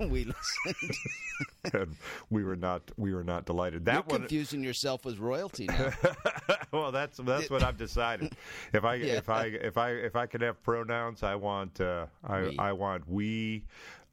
we 0.00 0.24
listened. 0.24 0.94
and 1.74 1.96
we 2.30 2.44
were 2.44 2.56
not 2.56 2.82
we 2.96 3.12
were 3.12 3.24
not 3.24 3.44
delighted. 3.44 3.84
That 3.84 3.94
You're 3.94 4.02
one 4.04 4.20
confusing 4.20 4.62
yourself 4.62 5.04
with 5.04 5.18
royalty 5.18 5.66
now. 5.66 5.90
well 6.72 6.92
that's 6.92 7.18
that's 7.18 7.50
what 7.50 7.62
I've 7.62 7.76
decided. 7.76 8.32
If 8.72 8.84
I 8.84 8.94
Yeah. 8.94 9.14
if 9.14 9.28
I 9.28 9.44
if 9.46 9.76
I 9.76 9.90
if 9.90 10.16
I 10.16 10.26
can 10.26 10.40
have 10.42 10.62
pronouns 10.62 11.22
I 11.22 11.34
want 11.34 11.80
uh, 11.80 12.06
I 12.24 12.40
We. 12.42 12.58
I 12.58 12.72
want 12.72 13.08
we 13.08 13.64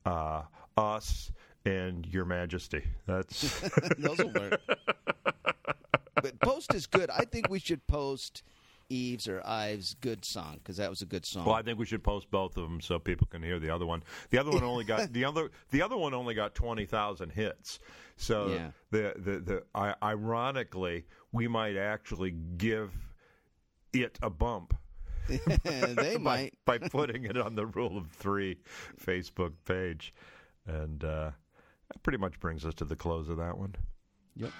uh, 0.06 0.44
us 0.76 1.32
and 1.66 2.06
your 2.08 2.26
majesty. 2.26 2.84
That's 3.06 3.60
Those 3.98 4.18
will 4.18 4.34
work. 4.34 4.62
But 6.16 6.40
post 6.40 6.74
is 6.74 6.88
good. 6.88 7.10
I 7.10 7.26
think 7.26 7.50
we 7.50 7.60
should 7.60 7.86
post 7.88 8.44
Eve's 8.90 9.28
or 9.28 9.42
Ives' 9.46 9.96
good 9.96 10.24
song 10.26 10.56
because 10.58 10.78
that 10.78 10.90
was 10.90 11.02
a 11.02 11.06
good 11.06 11.26
song. 11.26 11.46
Well, 11.46 11.56
I 11.56 11.62
think 11.62 11.80
we 11.80 11.86
should 11.86 12.04
post 12.04 12.30
both 12.30 12.56
of 12.58 12.64
them 12.64 12.82
so 12.82 13.00
people 13.00 13.28
can 13.28 13.42
hear 13.44 13.60
the 13.60 13.70
other 13.70 13.86
one. 13.86 14.04
The 14.30 14.38
other 14.38 14.52
one 14.52 14.64
only 14.64 14.84
got 14.86 15.12
the 15.14 15.26
other 15.26 15.50
the 15.72 15.82
other 15.82 15.98
one 15.98 16.14
only 16.14 16.34
got 16.36 16.54
twenty 16.56 16.86
thousand 16.86 17.32
hits. 17.32 17.80
So 18.18 18.48
Yeah. 18.50 18.72
the 18.92 19.14
the 19.18 19.40
the 19.40 19.64
I, 19.74 19.96
ironically, 20.04 21.06
we 21.32 21.48
might 21.48 21.76
actually 21.78 22.32
give 22.32 22.92
it 23.94 24.18
a 24.22 24.30
bump 24.30 24.74
they 25.64 26.16
by, 26.18 26.18
might. 26.20 26.54
by 26.66 26.78
putting 26.78 27.24
it 27.26 27.38
on 27.38 27.56
the 27.56 27.66
Rule 27.66 27.98
of 27.98 28.12
Three 28.12 28.58
Facebook 29.04 29.54
page, 29.66 30.14
and 30.68 31.04
uh, 31.04 31.32
that 31.92 32.04
pretty 32.04 32.18
much 32.20 32.40
brings 32.40 32.64
us 32.66 32.74
to 32.76 32.86
the 32.86 32.96
close 32.96 33.28
of 33.30 33.38
that 33.38 33.58
one. 33.58 33.76
Yep. 34.36 34.52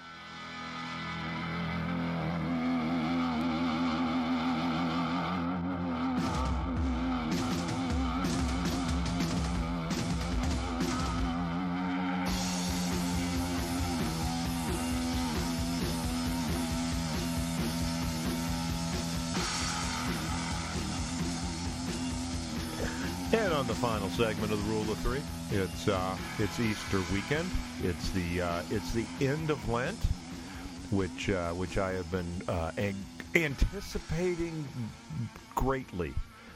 Segment 24.16 24.50
of 24.50 24.64
the 24.64 24.72
Rule 24.72 24.90
of 24.90 24.96
Three, 24.98 25.20
it's 25.50 25.88
uh, 25.88 26.16
it's 26.38 26.58
Easter 26.58 27.02
weekend. 27.12 27.50
It's 27.82 28.08
the 28.10 28.40
uh, 28.40 28.62
it's 28.70 28.92
the 28.92 29.04
end 29.20 29.50
of 29.50 29.68
Lent, 29.68 29.98
which 30.90 31.28
uh, 31.28 31.50
which 31.52 31.76
I 31.76 31.92
have 31.92 32.10
been 32.10 32.42
uh, 32.48 32.72
an- 32.78 33.04
anticipating 33.34 34.66
greatly. 35.54 36.14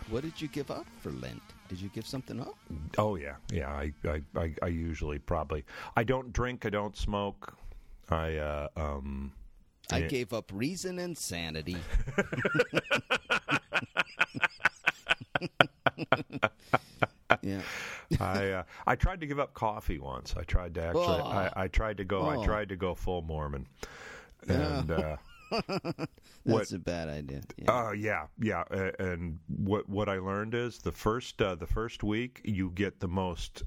What 0.09 0.23
did 0.23 0.41
you 0.41 0.49
give 0.49 0.71
up 0.71 0.87
for 1.03 1.11
Lent? 1.11 1.43
Did 1.69 1.83
you 1.83 1.91
give 1.91 2.07
something 2.07 2.41
up? 2.41 2.55
Oh 2.97 3.17
yeah, 3.17 3.35
yeah. 3.53 3.69
I 3.69 3.93
I, 4.09 4.23
I, 4.35 4.55
I 4.63 4.67
usually 4.69 5.19
probably 5.19 5.67
I 5.97 6.03
don't 6.03 6.33
drink. 6.33 6.65
I 6.65 6.71
don't 6.71 6.97
smoke. 6.97 7.55
I 8.09 8.37
uh, 8.37 8.69
um. 8.77 9.33
I 9.93 9.99
yeah. 9.99 10.07
gave 10.07 10.33
up 10.33 10.51
reason 10.55 10.99
and 10.99 11.19
sanity. 11.19 11.77
yeah. 17.43 17.61
I 18.39 18.51
uh, 18.53 18.63
I 18.87 18.95
tried 18.97 19.21
to 19.21 19.27
give 19.27 19.39
up 19.39 19.55
coffee 19.55 19.99
once. 19.99 20.35
I 20.37 20.43
tried 20.45 20.75
to 20.75 20.83
actually. 20.85 21.03
Oh. 21.05 21.25
I, 21.25 21.51
I 21.57 21.69
tried 21.69 21.97
to 21.99 22.05
go. 22.05 22.21
Oh. 22.23 22.41
I 22.43 22.45
tried 22.45 22.69
to 22.71 22.77
go 22.77 22.95
full 22.95 23.23
Mormon. 23.23 23.67
And 24.49 24.91
uh, 24.91 25.17
What- 26.45 26.59
That's 26.61 26.73
a 26.73 26.79
bad 26.79 27.09
idea. 27.09 27.43
Yeah. 27.59 27.65
Oh 27.89 27.93
yeah, 27.93 28.27
yeah. 28.41 28.65
Uh, 28.71 28.91
and 28.99 29.39
what 29.49 29.89
what 29.89 30.09
I 30.09 30.19
learned 30.19 30.55
is 30.55 30.79
the 30.79 30.93
first 30.93 31.41
uh, 31.43 31.55
the 31.57 31.67
first 31.67 32.03
week 32.03 32.41
you 32.45 32.71
get 32.71 33.01
the 33.01 33.09
most 33.09 33.63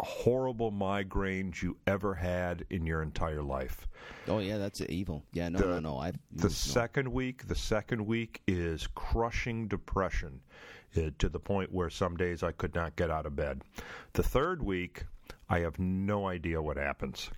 horrible 0.00 0.70
migraines 0.70 1.60
you 1.60 1.76
ever 1.86 2.14
had 2.14 2.64
in 2.70 2.86
your 2.86 3.02
entire 3.02 3.42
life. 3.42 3.86
oh 4.28 4.38
yeah, 4.38 4.56
that's 4.56 4.80
evil. 4.88 5.24
Yeah, 5.32 5.48
no, 5.48 5.58
the- 5.58 5.66
no, 5.66 5.78
no. 5.80 5.98
I 5.98 6.12
The 6.32 6.50
second 6.50 7.12
week, 7.12 7.46
the 7.48 7.54
second 7.56 8.06
week 8.06 8.40
is 8.46 8.88
crushing 8.94 9.66
depression 9.68 10.40
uh, 10.96 11.10
to 11.18 11.28
the 11.28 11.40
point 11.40 11.72
where 11.72 11.90
some 11.90 12.16
days 12.16 12.42
I 12.42 12.52
could 12.52 12.74
not 12.74 12.96
get 12.96 13.10
out 13.10 13.26
of 13.26 13.36
bed. 13.36 13.62
The 14.14 14.22
third 14.22 14.62
week, 14.62 15.04
I 15.50 15.60
have 15.60 15.78
no 15.78 16.26
idea 16.26 16.60
what 16.60 16.76
happens. 16.76 17.30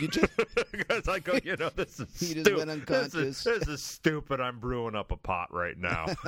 you 0.00 0.08
just 0.08 0.32
because 0.72 1.08
I 1.08 1.18
go, 1.18 1.38
you 1.44 1.56
know, 1.56 1.70
this 1.70 2.00
is 2.00 2.08
He 2.18 2.34
just 2.34 2.54
went 2.54 2.70
unconscious. 2.70 3.12
This 3.12 3.46
is, 3.46 3.58
this 3.60 3.68
is 3.68 3.82
stupid. 3.82 4.40
I'm 4.40 4.58
brewing 4.58 4.94
up 4.94 5.12
a 5.12 5.16
pot 5.16 5.52
right 5.52 5.76
now. 5.76 6.06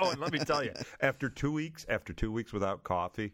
oh, 0.00 0.10
and 0.10 0.20
let 0.20 0.32
me 0.32 0.38
tell 0.38 0.64
you, 0.64 0.72
after 1.00 1.28
two 1.28 1.52
weeks, 1.52 1.84
after 1.88 2.12
two 2.12 2.32
weeks 2.32 2.52
without 2.52 2.84
coffee, 2.84 3.32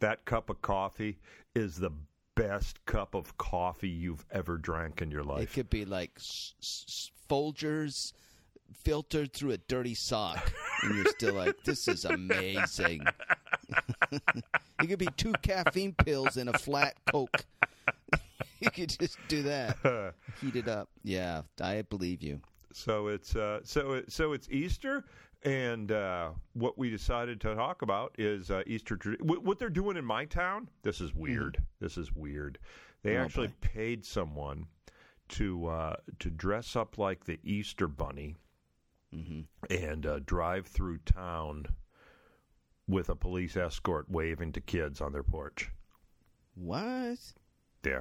that 0.00 0.24
cup 0.24 0.50
of 0.50 0.60
coffee 0.62 1.18
is 1.54 1.76
the 1.76 1.92
best 2.34 2.84
cup 2.86 3.14
of 3.14 3.36
coffee 3.38 3.88
you've 3.88 4.24
ever 4.30 4.56
drank 4.56 5.02
in 5.02 5.10
your 5.10 5.22
life. 5.22 5.42
it 5.42 5.52
could 5.52 5.70
be 5.70 5.84
like 5.84 6.18
Folgers 6.18 8.12
filtered 8.72 9.32
through 9.32 9.52
a 9.52 9.58
dirty 9.58 9.94
sock, 9.94 10.52
and 10.82 10.94
you're 10.96 11.06
still 11.06 11.34
like, 11.34 11.62
this 11.64 11.88
is 11.88 12.04
amazing. 12.04 13.02
it 14.12 14.86
could 14.88 14.98
be 14.98 15.08
two 15.16 15.32
caffeine 15.42 15.92
pills 15.92 16.36
and 16.36 16.50
a 16.50 16.58
flat 16.58 16.94
Coke. 17.10 17.44
you 18.60 18.70
could 18.70 18.90
just 18.90 19.18
do 19.28 19.42
that. 19.44 19.76
Heat 20.40 20.56
it 20.56 20.68
up. 20.68 20.88
Yeah, 21.02 21.42
I 21.60 21.82
believe 21.82 22.22
you. 22.22 22.40
So 22.72 23.08
it's 23.08 23.36
uh, 23.36 23.60
so 23.64 23.92
it, 23.92 24.10
so 24.10 24.32
it's 24.32 24.48
Easter, 24.50 25.04
and 25.42 25.92
uh, 25.92 26.30
what 26.54 26.78
we 26.78 26.88
decided 26.90 27.40
to 27.42 27.54
talk 27.54 27.82
about 27.82 28.14
is 28.18 28.50
uh, 28.50 28.62
Easter. 28.66 28.98
What, 29.20 29.58
they're 29.58 29.68
doing 29.68 29.96
in 29.96 30.04
my 30.04 30.24
town. 30.24 30.68
This 30.82 31.00
is 31.00 31.14
weird. 31.14 31.62
This 31.80 31.98
is 31.98 32.12
weird. 32.14 32.58
They 33.02 33.16
Oh, 33.16 33.22
actually 33.24 33.48
boy. 33.48 33.54
paid 33.60 34.04
someone 34.06 34.66
to 35.30 35.66
uh, 35.66 35.96
to 36.20 36.30
dress 36.30 36.76
up 36.76 36.96
like 36.98 37.24
the 37.26 37.38
Easter 37.42 37.88
Bunny 37.88 38.36
hmm 39.12 39.40
and 39.70 40.06
uh, 40.06 40.18
drive 40.24 40.66
through 40.66 40.98
town 40.98 41.66
with 42.88 43.08
a 43.08 43.14
police 43.14 43.56
escort 43.56 44.10
waving 44.10 44.52
to 44.52 44.60
kids 44.60 45.00
on 45.00 45.12
their 45.12 45.22
porch. 45.22 45.70
What? 46.54 47.18
Yeah. 47.84 48.00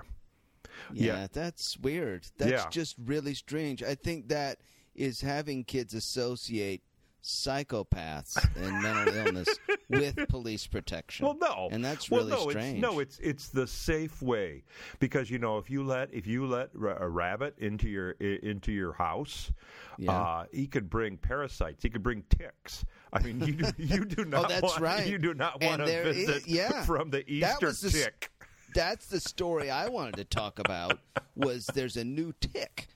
Yeah, 0.94 1.16
Yeah. 1.22 1.28
that's 1.32 1.78
weird. 1.78 2.26
That's 2.38 2.64
Yeah. 2.64 2.70
just 2.70 2.96
really 2.98 3.34
strange. 3.34 3.84
I 3.84 3.96
think 3.96 4.30
that 4.30 4.60
is 4.96 5.22
having 5.22 5.64
kids 5.64 5.94
associate 5.94 6.82
psychopaths 7.24 8.38
and 8.56 8.82
mental 8.82 9.16
illness 9.26 9.48
with 9.90 10.16
police 10.28 10.68
protection. 10.68 11.26
Well, 11.26 11.38
no, 11.40 11.70
and 11.72 11.84
that's 11.84 12.10
well, 12.10 12.22
really 12.26 12.32
no, 12.32 12.50
strange. 12.50 12.74
It's, 12.76 12.82
no, 12.82 13.00
it's 13.00 13.20
it's 13.20 13.48
the 13.50 13.68
safe 13.68 14.22
way 14.22 14.64
because 15.00 15.30
you 15.30 15.38
know 15.40 15.58
if 15.58 15.70
you 15.70 15.84
let 15.84 16.14
if 16.14 16.28
you 16.28 16.46
let 16.48 16.70
a 16.76 17.08
rabbit 17.08 17.56
into 17.60 17.90
your 17.90 18.12
into 18.12 18.72
your 18.72 18.94
house, 18.94 19.52
Yeah. 19.98 20.12
uh, 20.12 20.46
he 20.52 20.68
could 20.68 20.90
bring 20.90 21.18
parasites. 21.18 21.84
He 21.84 21.90
could 21.90 22.04
bring 22.04 22.24
ticks. 22.30 22.86
I 23.14 23.22
mean, 23.22 23.42
you 23.42 23.54
do, 23.54 23.72
you 23.78 24.06
do 24.06 24.26
not. 24.30 24.46
Oh, 24.46 24.48
that's 24.48 24.64
want, 24.64 24.80
right. 24.82 25.06
You 25.08 25.18
do 25.18 25.34
not 25.34 25.62
want 25.62 25.80
to 25.82 25.86
there 25.86 26.08
is- 26.08 26.16
visit 26.28 26.48
yeah. 26.48 26.84
from 26.86 27.10
the 27.10 27.20
That 27.42 27.62
Easter 27.62 27.72
the 27.72 27.90
tick. 27.90 28.32
that's 28.74 29.08
the 29.08 29.20
story 29.20 29.70
I 29.70 29.90
wanted 29.90 30.16
to 30.16 30.24
talk 30.26 30.60
about. 30.60 31.00
Was 31.36 31.66
there's 31.68 31.98
a 31.98 32.04
new 32.04 32.34
tick 32.40 32.88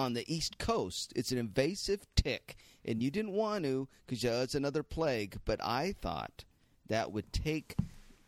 on 0.00 0.14
the 0.14 0.24
East 0.32 0.58
Coast? 0.58 1.12
It's 1.14 1.30
an 1.32 1.38
invasive 1.38 2.06
tick, 2.16 2.56
and 2.84 3.02
you 3.02 3.10
didn't 3.10 3.32
want 3.32 3.64
to 3.64 3.88
because 4.06 4.24
uh, 4.24 4.40
it's 4.42 4.54
another 4.54 4.82
plague. 4.82 5.38
But 5.44 5.60
I 5.62 5.94
thought 6.00 6.44
that 6.88 7.12
would 7.12 7.32
take 7.32 7.76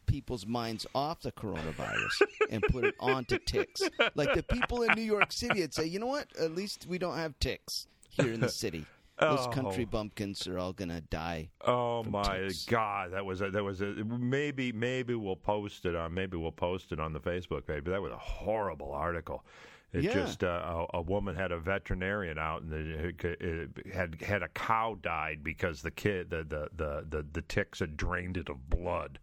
people's 0.06 0.46
minds 0.46 0.86
off 0.94 1.20
the 1.22 1.32
coronavirus 1.32 2.20
and 2.50 2.62
put 2.64 2.84
it 2.84 2.94
onto 3.00 3.38
ticks. 3.38 3.80
Like 4.14 4.34
the 4.34 4.42
people 4.42 4.82
in 4.82 4.92
New 4.94 5.02
York 5.02 5.32
City 5.32 5.60
would 5.62 5.72
say, 5.72 5.86
you 5.86 5.98
know 5.98 6.06
what? 6.06 6.26
At 6.38 6.54
least 6.54 6.86
we 6.86 6.98
don't 6.98 7.16
have 7.16 7.38
ticks 7.38 7.86
here 8.10 8.32
in 8.32 8.40
the 8.40 8.48
city. 8.48 8.84
Those 9.20 9.46
Oh. 9.46 9.50
country 9.50 9.84
bumpkins 9.84 10.46
are 10.48 10.58
all 10.58 10.72
gonna 10.72 11.00
die. 11.02 11.50
Oh 11.64 12.02
my 12.04 12.38
ticks. 12.38 12.64
God, 12.66 13.12
that 13.12 13.24
was 13.24 13.40
a, 13.40 13.50
that 13.50 13.62
was 13.62 13.80
a, 13.80 13.86
maybe 14.04 14.72
maybe 14.72 15.14
we'll 15.14 15.36
post 15.36 15.86
it 15.86 15.94
on 15.94 16.12
maybe 16.12 16.36
we'll 16.36 16.50
post 16.50 16.92
it 16.92 16.98
on 16.98 17.12
the 17.12 17.20
Facebook 17.20 17.66
page. 17.66 17.84
But 17.84 17.92
that 17.92 18.02
was 18.02 18.10
a 18.12 18.16
horrible 18.18 18.90
article. 18.92 19.44
It 19.92 20.04
Yeah. 20.04 20.14
just 20.14 20.42
uh, 20.42 20.86
a, 20.94 20.98
a 20.98 21.02
woman 21.02 21.36
had 21.36 21.52
a 21.52 21.58
veterinarian 21.58 22.38
out 22.38 22.62
and 22.62 22.72
it, 22.72 23.22
it 23.24 23.92
had 23.92 24.20
had 24.22 24.42
a 24.42 24.48
cow 24.48 24.96
died 25.02 25.44
because 25.44 25.82
the 25.82 25.90
kid 25.90 26.30
the 26.30 26.44
the 26.44 26.68
the 26.74 27.04
the, 27.08 27.26
the 27.32 27.42
ticks 27.42 27.80
had 27.80 27.96
drained 27.96 28.36
it 28.38 28.48
of 28.48 28.70
blood. 28.70 29.18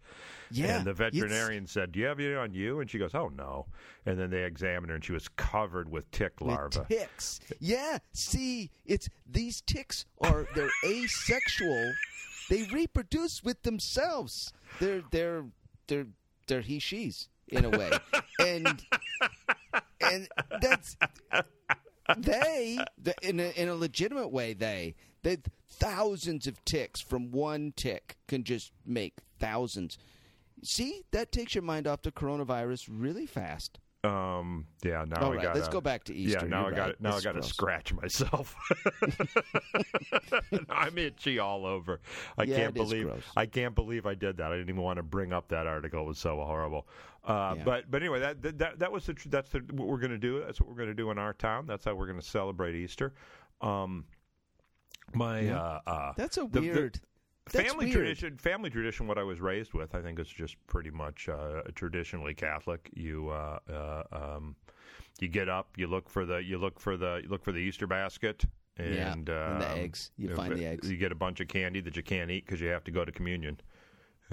Yeah, 0.51 0.77
and 0.77 0.85
the 0.85 0.91
it's- 0.91 1.13
veterinarian 1.13 1.65
said, 1.67 1.91
"Do 1.91 1.99
you 1.99 2.05
have 2.05 2.19
it 2.19 2.35
on 2.37 2.53
you?" 2.53 2.79
And 2.81 2.89
she 2.89 2.97
goes, 2.99 3.15
"Oh 3.15 3.29
no." 3.29 3.65
And 4.05 4.19
then 4.19 4.29
they 4.29 4.43
examined 4.43 4.89
her 4.89 4.95
and 4.95 5.03
she 5.05 5.11
was 5.11 5.27
covered 5.27 5.89
with 5.89 6.09
tick 6.11 6.33
with 6.39 6.49
larvae. 6.49 6.81
ticks. 6.87 7.39
Yeah, 7.59 7.97
see, 8.13 8.69
it's 8.85 9.09
these 9.27 9.61
ticks 9.61 10.05
are 10.21 10.47
they're 10.55 10.69
asexual. 10.85 11.93
They 12.49 12.63
reproduce 12.71 13.43
with 13.43 13.61
themselves. 13.63 14.53
They're 14.79 15.01
they're 15.11 15.45
they're 15.87 16.07
they're 16.47 16.61
he 16.61 16.77
she's 16.79 17.27
in 17.47 17.65
a 17.65 17.69
way, 17.71 17.91
and 18.39 18.83
and 20.01 20.27
that's 20.61 20.97
they 22.17 22.79
in 23.21 23.39
a, 23.39 23.49
in 23.51 23.69
a 23.69 23.75
legitimate 23.75 24.31
way. 24.31 24.53
They 24.53 24.95
they 25.23 25.37
thousands 25.67 26.47
of 26.47 26.63
ticks 26.65 27.01
from 27.01 27.31
one 27.31 27.73
tick 27.75 28.17
can 28.27 28.43
just 28.43 28.71
make 28.85 29.15
thousands. 29.39 29.97
See, 30.63 31.03
that 31.11 31.31
takes 31.31 31.55
your 31.55 31.63
mind 31.63 31.87
off 31.87 32.01
the 32.01 32.11
coronavirus 32.11 32.89
really 32.89 33.25
fast. 33.25 33.79
Um, 34.03 34.65
yeah. 34.83 35.03
Now 35.05 35.23
All 35.23 35.31
I 35.33 35.35
right, 35.35 35.43
got. 35.43 35.55
let's 35.55 35.67
go 35.67 35.81
back 35.81 36.05
to 36.05 36.15
Easter. 36.15 36.39
Yeah, 36.43 36.47
now 36.47 36.61
You're 36.67 36.73
I 36.73 36.77
got 36.77 36.85
right. 36.87 37.01
Now 37.01 37.11
That's 37.11 37.25
I 37.25 37.33
got 37.33 37.41
to 37.41 37.47
scratch 37.47 37.93
myself. 37.93 38.55
I'm 40.69 40.97
itchy 40.97 41.39
all 41.39 41.65
over. 41.65 41.99
I 42.37 42.43
Yeah, 42.43 42.55
can't 42.57 42.73
believe. 42.73 43.11
I 43.35 43.45
can't 43.45 43.75
believe 43.75 44.05
I 44.05 44.15
did 44.15 44.37
that. 44.37 44.51
I 44.51 44.55
didn't 44.55 44.69
even 44.69 44.81
want 44.81 44.97
to 44.97 45.03
bring 45.03 45.33
up 45.33 45.49
that 45.49 45.67
article. 45.67 46.03
It 46.03 46.07
was 46.07 46.17
so 46.17 46.37
horrible. 46.37 46.87
Uh, 47.25 47.55
Yeah. 47.57 47.63
But 47.65 47.91
but 47.91 48.01
anyway, 48.01 48.19
that 48.21 48.41
that 48.59 48.79
that 48.79 48.91
was 48.91 49.05
the 49.05 49.13
tr- 49.15 49.29
that's 49.29 49.49
the, 49.49 49.59
what 49.73 49.87
we're 49.89 49.97
going 49.99 50.11
to 50.11 50.17
do. 50.17 50.39
That's 50.45 50.61
what 50.61 50.69
we're 50.69 50.77
going 50.77 50.87
to 50.89 50.93
do 50.93 51.11
in 51.11 51.17
our 51.17 51.33
town. 51.33 51.65
That's 51.67 51.83
how 51.83 51.93
we're 51.95 52.07
going 52.07 52.19
to 52.21 52.25
celebrate 52.25 52.75
Easter. 52.75 53.13
Um, 53.59 54.05
my 55.13 55.41
Yeah. 55.41 55.59
uh, 55.59 55.79
uh, 55.87 56.13
That's 56.15 56.37
a 56.37 56.41
the- 56.41 56.47
the- 56.47 56.61
weird. 56.61 56.99
That's 57.51 57.69
family 57.69 57.85
weird. 57.87 57.97
tradition 57.97 58.37
family 58.37 58.69
tradition 58.69 59.07
what 59.07 59.17
i 59.17 59.23
was 59.23 59.39
raised 59.39 59.73
with 59.73 59.93
i 59.95 60.01
think 60.01 60.19
is 60.19 60.27
just 60.27 60.55
pretty 60.67 60.91
much 60.91 61.27
uh, 61.29 61.61
traditionally 61.75 62.33
catholic 62.33 62.89
you 62.95 63.29
uh, 63.29 63.59
uh, 63.71 64.03
um, 64.11 64.55
you 65.19 65.27
get 65.27 65.49
up 65.49 65.69
you 65.77 65.87
look 65.87 66.09
for 66.09 66.25
the 66.25 66.37
you 66.37 66.57
look 66.57 66.79
for 66.79 66.97
the 66.97 67.21
you 67.23 67.29
look 67.29 67.43
for 67.43 67.51
the 67.51 67.59
easter 67.59 67.87
basket 67.87 68.45
Yeah, 68.77 69.11
and, 69.11 69.27
and 69.29 69.61
the 69.61 69.71
um, 69.73 69.77
eggs. 69.79 70.11
You 70.17 70.31
uh, 70.31 70.35
find 70.35 70.55
the 70.55 70.65
eggs. 70.65 70.89
you 70.89 70.97
get 70.97 71.11
a 71.11 71.15
bunch 71.15 71.39
of 71.41 71.47
candy 71.49 71.81
that 71.81 71.95
you 71.97 72.03
can't 72.03 72.31
eat 72.31 72.45
because 72.45 72.61
you 72.61 72.67
have 72.69 72.83
to 72.85 72.91
go 72.91 73.03
to 73.03 73.11
communion 73.11 73.59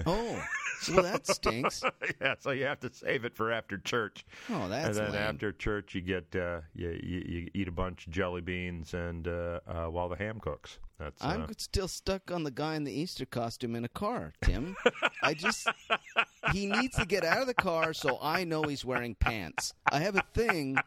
Oh, 0.05 0.43
well, 0.93 1.03
that 1.03 1.25
stinks. 1.27 1.83
yeah 2.21 2.35
so 2.39 2.51
you 2.51 2.65
have 2.65 2.79
to 2.81 2.93
save 2.93 3.25
it 3.25 3.35
for 3.35 3.51
after 3.51 3.77
church 3.77 4.25
Oh, 4.49 4.67
that's. 4.69 4.87
and 4.97 5.07
then 5.07 5.11
lame. 5.13 5.21
after 5.21 5.51
church 5.51 5.95
you 5.95 6.01
get 6.01 6.35
uh, 6.35 6.61
you, 6.75 6.99
you, 7.03 7.19
you 7.27 7.49
eat 7.53 7.67
a 7.67 7.71
bunch 7.71 8.05
of 8.07 8.13
jelly 8.13 8.41
beans 8.41 8.93
and 8.93 9.27
uh, 9.27 9.59
uh, 9.67 9.85
while 9.85 10.07
the 10.09 10.15
ham 10.15 10.39
cooks 10.39 10.79
that's 10.99 11.23
uh, 11.23 11.27
I'm 11.27 11.47
still 11.57 11.87
stuck 11.87 12.31
on 12.31 12.43
the 12.43 12.51
guy 12.51 12.75
in 12.75 12.83
the 12.83 12.91
Easter 12.91 13.25
costume 13.25 13.75
in 13.75 13.85
a 13.85 13.89
car, 13.89 14.33
Tim. 14.41 14.75
I 15.21 15.35
just 15.35 15.67
he 16.53 16.65
needs 16.65 16.97
to 16.97 17.05
get 17.05 17.23
out 17.23 17.41
of 17.41 17.45
the 17.47 17.53
car 17.53 17.93
so 17.93 18.17
I 18.19 18.43
know 18.45 18.63
he's 18.63 18.83
wearing 18.83 19.13
pants. 19.13 19.73
I 19.91 19.99
have 19.99 20.15
a 20.15 20.23
thing 20.33 20.77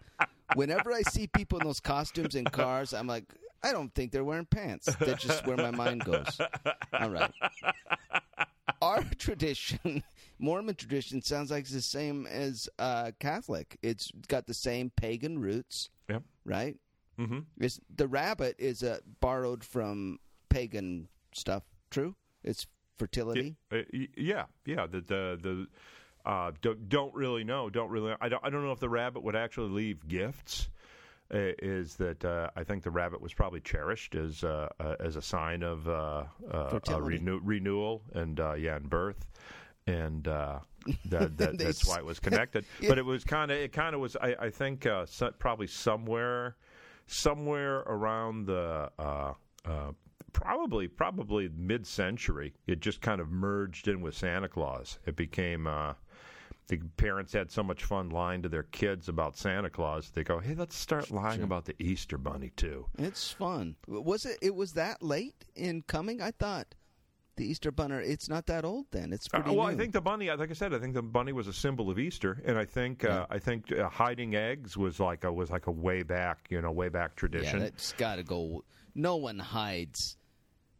whenever 0.57 0.93
I 0.93 1.03
see 1.03 1.29
people 1.29 1.61
in 1.61 1.65
those 1.67 1.79
costumes 1.79 2.35
in 2.35 2.45
cars, 2.45 2.93
I'm 2.93 3.07
like, 3.07 3.23
I 3.63 3.73
don't 3.73 3.95
think 3.95 4.13
they're 4.13 4.25
wearing 4.25 4.47
pants. 4.47 4.87
That's 4.97 5.23
just 5.23 5.47
where 5.47 5.57
my 5.57 5.71
mind 5.71 6.05
goes. 6.05 6.41
All 6.93 7.11
right. 7.11 7.31
Our 8.83 9.03
tradition, 9.19 10.03
Mormon 10.39 10.75
tradition, 10.75 11.21
sounds 11.23 11.51
like 11.51 11.63
it's 11.65 11.73
the 11.73 11.83
same 11.83 12.27
as 12.27 12.69
uh, 12.79 13.11
Catholic. 13.21 13.77
It's 13.83 14.11
got 14.29 14.47
the 14.47 14.55
same 14.55 14.91
pagan 14.97 15.39
roots, 15.39 15.91
Yep. 16.09 16.23
right? 16.45 16.77
Mm-hmm. 17.19 17.67
The 17.95 18.09
rabbit 18.09 18.57
is 18.59 18.83
uh, 18.83 19.01
borrowed 19.21 19.63
from 19.63 20.19
pagan 20.49 21.09
stuff? 21.35 21.63
True. 21.91 22.15
It's 22.43 22.67
fertility. 22.97 23.57
Uh, 23.71 23.79
yeah, 24.17 24.45
yeah. 24.65 24.87
The 24.87 25.01
the 25.03 25.39
the 25.43 25.67
uh, 26.25 26.53
don't, 26.63 26.89
don't 26.89 27.15
really 27.15 27.45
know. 27.45 27.69
Don't 27.69 27.91
really. 27.91 28.15
I 28.21 28.31
don't. 28.31 28.43
I 28.43 28.49
don't 28.49 28.65
know 28.65 28.73
if 28.73 28.81
the 28.81 28.89
rabbit 28.89 29.23
would 29.23 29.37
actually 29.37 29.71
leave 29.71 30.09
gifts. 30.09 30.71
Uh, 31.33 31.55
is 31.63 31.95
that 31.95 32.25
uh, 32.25 32.51
I 32.57 32.65
think 32.65 32.83
the 32.83 32.91
rabbit 32.91 33.21
was 33.21 33.33
probably 33.33 33.61
cherished 33.61 34.17
as 34.17 34.43
uh, 34.43 34.69
uh, 34.81 34.97
as 34.99 35.15
a 35.15 35.23
sign 35.23 35.63
of 35.63 35.89
uh, 35.89 36.25
uh, 36.53 36.81
renew- 37.01 37.41
renewal 37.43 38.03
and 38.15 38.41
uh, 38.41 38.55
yeah, 38.55 38.77
and 38.77 38.91
birth. 38.91 39.27
And 39.87 40.27
uh, 40.27 40.59
that, 41.07 41.37
that 41.39 41.59
that's 41.59 41.87
why 41.87 41.99
it 41.99 42.05
was 42.05 42.19
connected. 42.19 42.65
Yeah. 42.81 42.89
But 42.89 42.99
it 42.99 43.05
was 43.05 43.25
kind 43.25 43.51
of 43.51 43.59
it 43.59 43.73
kind 43.73 43.95
of 43.95 44.01
was. 44.01 44.17
I, 44.17 44.35
I 44.41 44.51
think 44.51 44.87
uh, 44.87 45.07
so, 45.07 45.31
probably 45.39 45.67
somewhere 45.69 46.57
somewhere 47.07 47.79
around 47.81 48.47
the 48.47 48.91
uh, 48.99 49.33
uh, 49.65 49.93
probably 50.33 50.89
probably 50.89 51.49
mid 51.55 51.87
century, 51.87 52.55
it 52.67 52.81
just 52.81 53.01
kind 53.01 53.21
of 53.21 53.31
merged 53.31 53.89
in 53.89 54.01
with 54.01 54.17
Santa 54.17 54.49
Claus. 54.49 54.99
It 55.07 55.17
became 55.17 55.67
uh, 55.67 55.95
the 56.71 56.79
parents 56.97 57.33
had 57.33 57.51
so 57.51 57.63
much 57.63 57.85
fun 57.85 58.09
lying 58.11 58.41
to 58.43 58.49
their 58.49 58.63
kids 58.63 59.09
about 59.09 59.37
Santa 59.37 59.69
Claus. 59.69 60.11
They 60.11 60.25
go, 60.25 60.39
"Hey, 60.39 60.55
let's 60.55 60.75
start 60.77 61.11
lying 61.11 61.39
Sure. 61.41 61.45
about 61.45 61.67
the 61.67 61.75
Easter 61.79 62.17
Bunny 62.17 62.51
too." 62.57 62.87
It's 62.99 63.31
fun. 63.33 63.77
Was 63.87 64.25
it? 64.25 64.39
It 64.41 64.55
was 64.55 64.73
that 64.73 65.03
late 65.03 65.45
in 65.55 65.83
coming. 65.83 66.23
I 66.23 66.31
thought 66.31 66.75
the 67.37 67.45
Easter 67.47 67.71
bunny. 67.71 67.95
It's 67.97 68.29
not 68.29 68.47
that 68.47 68.65
old 68.67 68.87
then. 68.91 69.13
It's 69.13 69.27
Uh, 69.33 69.41
pretty. 69.41 69.57
well, 69.57 69.67
I 69.67 69.75
think 69.75 69.93
the 69.93 70.01
bunny. 70.01 70.31
Like 70.31 70.51
I 70.51 70.53
said, 70.53 70.75
I 70.75 70.79
think 70.79 70.95
the 70.95 71.03
bunny 71.03 71.33
was 71.33 71.47
a 71.47 71.53
symbol 71.53 71.91
of 71.91 71.99
Easter, 71.99 72.43
and 72.45 72.59
I 72.59 72.65
think 72.67 73.03
Yeah. 73.03 73.21
uh, 73.23 73.27
I 73.31 73.39
think 73.39 73.73
uh, 73.73 73.89
hiding 73.89 74.35
eggs 74.35 74.77
was 74.77 75.01
like 75.01 75.25
a 75.25 75.33
was 75.33 75.51
like 75.51 75.67
a 75.67 75.71
way 75.73 76.03
back, 76.03 76.47
you 76.51 76.61
know, 76.61 76.71
way 76.71 76.89
back 76.89 77.11
Yeah, 77.13 77.17
tradition. 77.21 77.59
that's 77.61 77.93
got 77.95 78.17
to 78.17 78.23
go. 78.23 78.65
No 78.95 79.17
one 79.17 79.39
hides. 79.39 80.17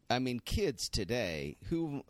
I 0.09 0.19
mean, 0.19 0.39
kids 0.39 0.87
today 0.89 1.57
who. 1.69 2.03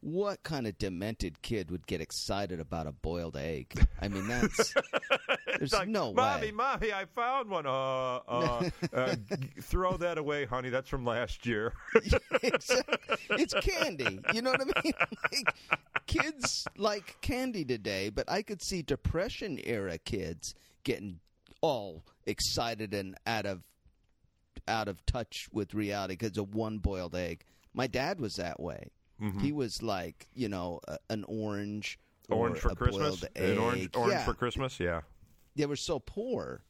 What 0.00 0.44
kind 0.44 0.66
of 0.68 0.78
demented 0.78 1.42
kid 1.42 1.72
would 1.72 1.86
get 1.86 2.00
excited 2.00 2.60
about 2.60 2.86
a 2.86 2.92
boiled 2.92 3.36
egg? 3.36 3.84
I 4.00 4.06
mean, 4.06 4.28
that's 4.28 4.72
there's 5.58 5.72
like, 5.72 5.88
no 5.88 6.12
mommy, 6.12 6.46
way. 6.46 6.52
mommy, 6.52 6.88
mommy, 6.88 6.92
I 6.92 7.04
found 7.06 7.50
one. 7.50 7.66
Uh, 7.66 8.16
uh, 8.28 8.70
uh, 8.92 9.16
throw 9.60 9.96
that 9.96 10.16
away, 10.16 10.44
honey. 10.44 10.68
That's 10.68 10.88
from 10.88 11.04
last 11.04 11.46
year. 11.46 11.72
Exactly. 12.42 13.16
It's 13.30 13.54
candy. 13.54 14.20
You 14.32 14.42
know 14.42 14.52
what 14.52 14.60
I 14.60 14.82
mean? 14.82 14.92
Like, 15.32 15.56
kids 16.06 16.66
like 16.76 17.16
candy 17.20 17.64
today, 17.64 18.10
but 18.10 18.30
I 18.30 18.42
could 18.42 18.62
see 18.62 18.82
Depression 18.82 19.58
era 19.62 19.98
kids 19.98 20.54
getting 20.84 21.18
all 21.60 22.04
excited 22.26 22.94
and 22.94 23.16
out 23.26 23.46
of 23.46 23.62
out 24.66 24.88
of 24.88 25.04
touch 25.06 25.48
with 25.52 25.74
reality 25.74 26.14
because 26.14 26.38
of 26.38 26.54
one 26.54 26.78
boiled 26.78 27.14
egg. 27.14 27.44
My 27.74 27.86
dad 27.86 28.20
was 28.20 28.34
that 28.36 28.60
way. 28.60 28.90
Mm-hmm. 29.20 29.40
He 29.40 29.52
was 29.52 29.82
like, 29.82 30.28
you 30.34 30.48
know, 30.48 30.80
a, 30.88 30.98
an 31.10 31.24
orange, 31.28 31.98
orange 32.30 32.58
for 32.58 32.74
Christmas. 32.74 33.24
An 33.36 33.58
orange, 33.58 33.90
orange 33.94 34.12
yeah, 34.12 34.24
for 34.24 34.34
Christmas. 34.34 34.78
Yeah. 34.78 35.00
they 35.56 35.66
were 35.66 35.76
so 35.76 35.98
poor, 35.98 36.62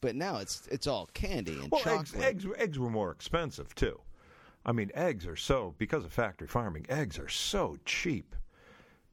but 0.00 0.14
now 0.14 0.36
it's 0.38 0.66
it's 0.70 0.86
all 0.86 1.06
candy 1.14 1.58
and 1.58 1.70
Well, 1.70 1.82
eggs, 1.86 2.12
chocolate. 2.12 2.24
eggs, 2.28 2.46
eggs 2.58 2.78
were 2.78 2.90
more 2.90 3.10
expensive 3.10 3.74
too. 3.74 4.00
I 4.64 4.72
mean, 4.72 4.90
eggs 4.94 5.26
are 5.26 5.36
so 5.36 5.74
because 5.78 6.04
of 6.04 6.12
factory 6.12 6.46
farming. 6.46 6.86
Eggs 6.88 7.18
are 7.18 7.28
so 7.28 7.76
cheap. 7.84 8.36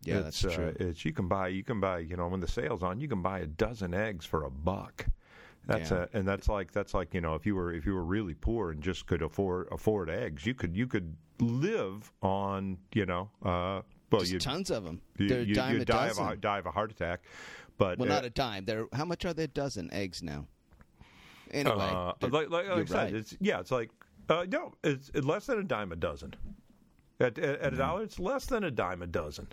yeah, 0.04 0.18
it's, 0.20 0.42
that's 0.42 0.56
true. 0.56 0.68
Uh, 0.80 0.86
it's 0.86 1.04
you 1.06 1.14
can 1.14 1.28
buy 1.28 1.48
you 1.48 1.64
can 1.64 1.80
buy 1.80 2.00
you 2.00 2.16
know 2.16 2.28
when 2.28 2.42
the 2.42 2.48
sale's 2.48 2.84
on 2.84 3.00
you 3.00 3.08
can 3.08 3.22
buy 3.22 3.40
a 3.40 3.48
dozen 3.48 3.94
eggs 3.94 4.26
for 4.26 4.44
a 4.44 4.52
buck. 4.52 5.08
That's 5.68 5.92
Yeah. 5.92 6.06
a, 6.14 6.18
and 6.18 6.28
that's 6.28 6.48
like 6.50 6.72
that's 6.72 6.94
like 6.94 7.14
you 7.14 7.22
know 7.22 7.36
if 7.36 7.46
you 7.46 7.54
were 7.56 7.72
if 7.74 7.86
you 7.86 7.94
were 7.94 8.04
really 8.06 8.34
poor 8.34 8.72
and 8.72 8.82
just 8.82 9.06
could 9.06 9.22
afford 9.22 9.68
afford 9.72 10.10
eggs 10.10 10.46
you 10.46 10.54
could 10.56 10.76
you 10.76 10.88
could 10.88 11.16
live 11.40 12.12
on 12.22 12.78
you 12.96 13.06
know 13.06 13.30
uh 13.44 13.82
well 14.12 14.24
you 14.24 14.40
tons 14.40 14.72
of 14.72 14.84
them. 14.86 15.02
you, 15.18 15.28
They're 15.28 15.42
you, 15.42 15.54
dime 15.54 15.76
you 15.76 15.82
a 15.82 15.86
die 15.86 16.08
dozen. 16.08 16.26
of 16.26 16.32
a 16.32 16.36
die 16.38 16.58
of 16.60 16.66
a 16.66 16.72
heart 16.72 16.92
attack 16.92 17.22
but 17.78 18.00
Well, 18.00 18.10
uh, 18.12 18.16
not 18.16 18.26
a 18.26 18.30
dime. 18.32 18.66
They're 18.66 18.88
how 18.94 19.06
much 19.06 19.24
are 19.26 19.34
they 19.34 19.44
a 19.44 19.48
dozen 19.48 19.94
eggs 19.94 20.24
now? 20.24 20.48
Anyway, 21.52 21.76
uh, 21.80 22.14
they're- 22.20 22.30
like, 22.30 22.50
like 22.50 22.66
I 22.68 22.84
said, 22.86 22.96
right. 22.96 23.14
it's 23.14 23.36
yeah, 23.40 23.60
it's 23.60 23.72
like 23.72 23.92
uh, 24.30 24.46
no, 24.52 24.74
it's, 24.84 25.10
it's 25.14 25.26
less 25.26 25.46
than 25.46 25.60
a 25.60 25.64
dime 25.64 25.92
a 25.92 25.96
dozen. 25.96 26.34
At, 27.20 27.38
at, 27.40 27.60
Mm. 27.62 27.66
at 27.66 27.74
a 27.74 27.78
dollar, 27.78 28.04
it's 28.04 28.20
less 28.20 28.46
than 28.46 28.64
a 28.64 28.72
dime 28.72 29.02
a 29.02 29.08
dozen. 29.08 29.48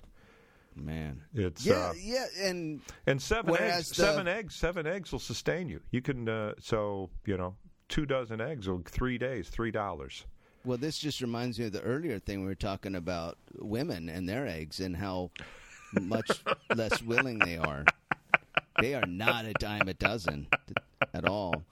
Man. 0.77 1.23
It's 1.35 1.65
Yeah, 1.65 1.75
uh, 1.91 1.93
yeah, 1.99 2.27
and 2.41 2.81
and 3.07 3.21
seven 3.21 3.57
eggs, 3.59 3.89
the- 3.91 3.95
seven 3.95 4.29
eggs, 4.29 4.55
seven 4.55 4.87
eggs 4.87 5.13
will 5.13 5.19
sustain 5.19 5.69
you. 5.69 5.81
You 5.91 6.03
can 6.03 6.29
uh, 6.29 6.55
so 6.61 7.11
you 7.27 7.37
know 7.37 7.57
two 7.89 8.07
dozen 8.07 8.41
eggs 8.41 8.69
will 8.69 8.83
three 8.85 9.19
days, 9.19 9.49
three 9.49 9.71
dollars. 9.71 10.25
well, 10.65 10.79
this 10.79 10.99
just 10.99 11.21
reminds 11.21 11.59
me 11.59 11.67
of 11.67 11.73
the 11.73 11.83
earlier 11.83 12.19
thing 12.19 12.41
we 12.41 12.47
were 12.47 12.55
talking 12.55 12.95
about 12.97 13.37
women 13.59 14.09
and 14.09 14.29
their 14.29 14.47
eggs 14.47 14.81
and 14.81 14.97
how 14.97 15.31
much 16.01 16.31
less 16.75 17.03
willing 17.03 17.39
they 17.39 17.59
are. 17.59 17.85
They 18.81 18.95
are 18.95 19.07
not 19.07 19.45
a 19.45 19.53
dime 19.55 19.89
a 19.89 19.95
dozen 19.95 20.49
at 21.13 21.27
all. 21.29 21.63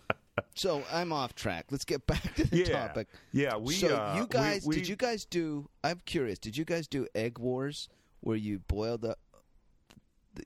So 0.54 0.82
I'm 0.92 1.12
off 1.12 1.34
track. 1.34 1.66
Let's 1.70 1.84
get 1.84 2.06
back 2.06 2.34
to 2.34 2.44
the 2.44 2.58
Yeah. 2.58 2.86
topic. 2.86 3.08
Yeah, 3.32 3.56
we. 3.56 3.74
so 3.74 3.96
uh, 3.96 4.14
you 4.16 4.22
we- 4.22 4.28
guys, 4.28 4.64
we- 4.66 4.74
did 4.76 4.86
you 4.88 4.96
guys 4.96 5.24
do? 5.24 5.68
I'm 5.82 6.00
curious. 6.04 6.38
Did 6.38 6.56
you 6.56 6.64
guys 6.64 6.86
do 6.86 7.06
egg 7.14 7.38
wars 7.38 7.88
where 8.22 8.36
you 8.36 8.58
boil 8.60 8.96
the, 8.98 9.16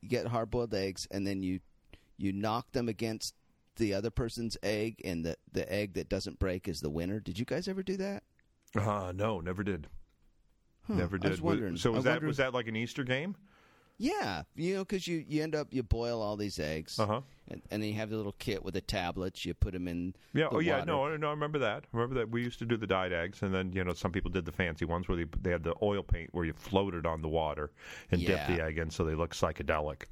you 0.03 0.09
get 0.09 0.27
hard 0.27 0.51
boiled 0.51 0.75
eggs 0.75 1.07
and 1.11 1.27
then 1.27 1.43
you 1.43 1.61
you 2.19 2.33
knock 2.33 2.73
them 2.73 2.89
against 2.89 3.35
the 3.77 3.93
other 3.95 4.11
person's 4.11 4.57
egg 4.63 5.01
and 5.05 5.25
the 5.25 5.37
the 5.53 5.71
egg 5.73 5.95
that 5.95 6.09
doesn't 6.09 6.39
break 6.39 6.67
is 6.69 6.81
the 6.81 6.91
winner? 6.91 7.21
Did 7.21 7.39
you 7.39 7.45
guys 7.45 7.69
ever 7.69 7.83
do 7.83 7.97
that? 7.99 8.23
Uh, 8.75 9.13
no, 9.15 9.41
never 9.41 9.63
did. 9.63 9.87
Huh, 10.87 10.95
Never 10.95 11.17
I 11.17 11.21
did. 11.21 11.31
was 11.31 11.41
wondering. 11.43 11.77
so 11.77 11.91
was 11.93 12.01
I 12.01 12.03
that 12.03 12.11
wondered- 12.17 12.27
was 12.29 12.37
that 12.39 12.55
like 12.55 12.69
an 12.69 12.77
Easter 12.77 13.05
game? 13.05 13.37
Yeah, 13.99 14.43
you 14.55 14.75
know, 14.75 14.81
because 14.85 15.07
you 15.09 15.25
you 15.27 15.43
end 15.43 15.55
up 15.55 15.69
you 15.71 15.83
boil 15.83 16.21
all 16.21 16.37
these 16.37 16.59
eggs, 16.59 16.99
Uh 16.99 17.07
huh. 17.07 17.21
and, 17.49 17.63
and 17.71 17.83
then 17.83 17.89
you 17.89 17.97
have 17.97 18.11
the 18.11 18.17
little 18.17 18.35
kit 18.39 18.63
with 18.63 18.75
the 18.75 18.83
tablets. 18.83 19.45
You 19.47 19.55
put 19.55 19.73
them 19.73 19.89
in. 19.89 20.15
Yeah. 20.35 20.49
oh, 20.51 20.59
yeah. 20.59 20.81
water. 20.81 20.87
No, 20.87 21.17
no. 21.17 21.27
I 21.29 21.31
remember 21.31 21.59
that. 21.61 21.85
I 21.85 21.97
remember 21.97 22.15
that 22.17 22.31
we 22.31 22.43
used 22.43 22.59
to 22.59 22.67
do 22.67 22.77
the 22.77 22.87
dyed 22.87 23.15
eggs, 23.15 23.41
and 23.43 23.55
then 23.55 23.73
you 23.73 23.83
know 23.85 23.95
some 23.95 24.13
people 24.13 24.31
did 24.31 24.45
the 24.45 24.53
fancy 24.53 24.85
ones 24.85 25.09
where 25.09 25.17
they 25.17 25.25
they 25.41 25.51
had 25.51 25.63
the 25.65 25.75
oil 25.83 26.03
paint 26.03 26.29
where 26.35 26.45
you 26.45 26.53
floated 26.53 27.07
on 27.07 27.23
the 27.23 27.29
water 27.29 27.71
and 28.11 28.21
dipped 28.25 28.49
the 28.49 28.63
egg 28.63 28.77
in, 28.77 28.91
so 28.91 29.03
they 29.05 29.15
look 29.15 29.33
psychedelic. 29.35 30.03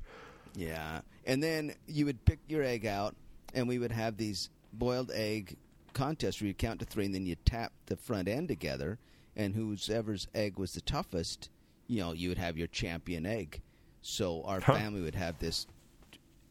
Yeah, 0.56 1.00
and 1.26 1.42
then 1.42 1.74
you 1.86 2.06
would 2.06 2.24
pick 2.24 2.38
your 2.48 2.62
egg 2.62 2.86
out, 2.86 3.14
and 3.52 3.68
we 3.68 3.78
would 3.78 3.92
have 3.92 4.16
these 4.16 4.48
boiled 4.72 5.10
egg 5.12 5.56
contests 5.92 6.40
where 6.40 6.48
you 6.48 6.54
count 6.54 6.80
to 6.80 6.86
three, 6.86 7.04
and 7.04 7.14
then 7.14 7.26
you 7.26 7.36
tap 7.44 7.72
the 7.86 7.96
front 7.96 8.28
end 8.28 8.48
together, 8.48 8.98
and 9.36 9.54
whoever's 9.54 10.26
egg 10.34 10.58
was 10.58 10.72
the 10.72 10.80
toughest, 10.80 11.50
you 11.86 12.00
know, 12.00 12.12
you 12.12 12.30
would 12.30 12.38
have 12.38 12.56
your 12.56 12.66
champion 12.68 13.26
egg. 13.26 13.60
So 14.06 14.42
our 14.44 14.60
Huh. 14.60 14.74
family 14.74 15.00
would 15.00 15.14
have 15.14 15.38
this 15.38 15.66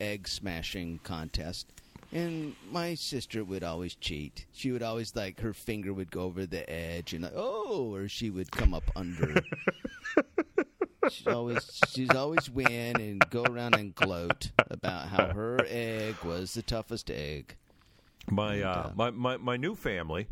egg 0.02 0.28
smashing 0.28 1.00
contest. 1.04 1.68
And 2.12 2.56
my 2.72 2.96
sister 2.96 3.44
would 3.44 3.63
always 3.63 3.94
cheat. 3.96 4.48
She 4.52 4.72
would 4.72 4.82
always 4.82 5.16
like 5.16 5.39
her 5.39 5.54
finger 5.54 5.94
would 5.94 6.10
go 6.10 6.22
over 6.24 6.48
the 6.48 6.68
edge 6.70 7.13
and 7.13 7.24
like, 7.24 7.34
oh, 7.36 7.94
or 7.94 8.08
she 8.08 8.32
would 8.32 8.52
come 8.52 8.74
up 8.74 8.89
under. 8.96 9.46
she's 11.10 11.28
always 11.28 11.63
she's 11.94 12.16
always 12.16 12.50
win 12.50 13.00
and 13.00 13.30
go 13.30 13.44
around 13.44 13.76
and 13.76 13.94
gloat 13.94 14.52
about 14.72 15.10
how 15.10 15.28
her 15.30 15.63
egg 15.70 16.24
was 16.24 16.56
the 16.56 16.63
toughest 16.63 17.12
egg. 17.12 17.56
My 18.32 18.56
And, 18.56 18.63
uh, 18.63 18.68
uh, 18.68 18.92
my, 18.96 19.12
my 19.12 19.38
my 19.38 19.58
new 19.58 19.76
family 19.76 20.28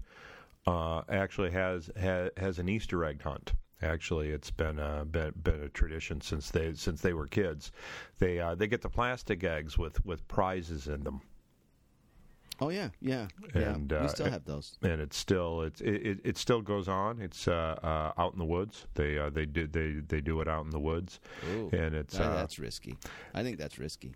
uh, 0.66 1.02
actually 1.08 1.52
has, 1.52 1.92
has 1.96 2.32
has 2.38 2.58
an 2.58 2.68
Easter 2.68 3.06
egg 3.06 3.22
hunt. 3.22 3.54
Actually, 3.82 4.30
it's 4.30 4.52
been 4.52 4.80
uh, 4.80 5.04
been 5.06 5.34
been 5.44 5.62
a 5.64 5.70
tradition 5.70 6.22
since 6.22 6.52
they 6.52 6.74
since 6.74 7.02
they 7.02 7.14
were 7.14 7.28
kids. 7.28 7.72
They 8.20 8.40
uh, 8.40 8.56
they 8.56 8.68
get 8.68 8.82
the 8.82 8.90
plastic 8.90 9.44
eggs 9.44 9.78
with 9.78 10.06
with 10.06 10.28
prizes 10.28 10.88
in 10.88 11.04
them, 11.04 11.22
Oh 12.60 12.70
yeah, 12.70 12.90
yeah, 13.02 13.28
yeah. 13.56 13.62
And, 13.74 13.92
we 13.92 13.98
uh, 13.98 14.08
still 14.08 14.30
have 14.30 14.46
those. 14.46 14.78
and 14.84 15.02
it's 15.02 15.18
still 15.18 15.64
it's 15.64 15.82
it, 15.82 15.96
it, 16.06 16.20
it 16.24 16.38
still 16.38 16.62
goes 16.62 16.88
on. 16.88 17.20
It's 17.20 17.48
uh, 17.48 17.80
uh, 17.82 18.22
out 18.22 18.34
in 18.34 18.40
the 18.40 18.46
woods. 18.46 18.86
They 18.94 19.18
uh, 19.18 19.32
they 19.32 19.48
did 19.48 19.74
they 19.74 19.94
they 20.08 20.22
do 20.22 20.42
it 20.42 20.48
out 20.48 20.64
in 20.66 20.70
the 20.70 20.80
woods, 20.80 21.20
Ooh, 21.52 21.70
and 21.74 21.96
it's 21.96 22.16
that- 22.18 22.28
uh, 22.30 22.36
that's 22.36 22.60
risky. 22.60 22.98
I 23.34 23.42
think 23.42 23.58
that's 23.58 23.80
risky. 23.80 24.14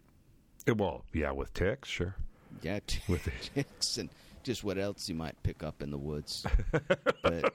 It, 0.67 0.77
well 0.77 1.05
yeah 1.13 1.31
with 1.31 1.53
ticks 1.53 1.89
sure 1.89 2.15
Yeah, 2.63 2.79
t- 2.85 2.99
with 3.07 3.27
ticks 3.53 3.97
and 3.97 4.09
just 4.45 4.63
what 4.63 4.77
else 4.77 5.09
you 5.09 5.15
might 5.15 5.41
pick 5.43 5.63
up 5.63 5.81
in 5.81 5.89
the 5.89 5.97
woods. 5.97 6.45
but 7.23 7.53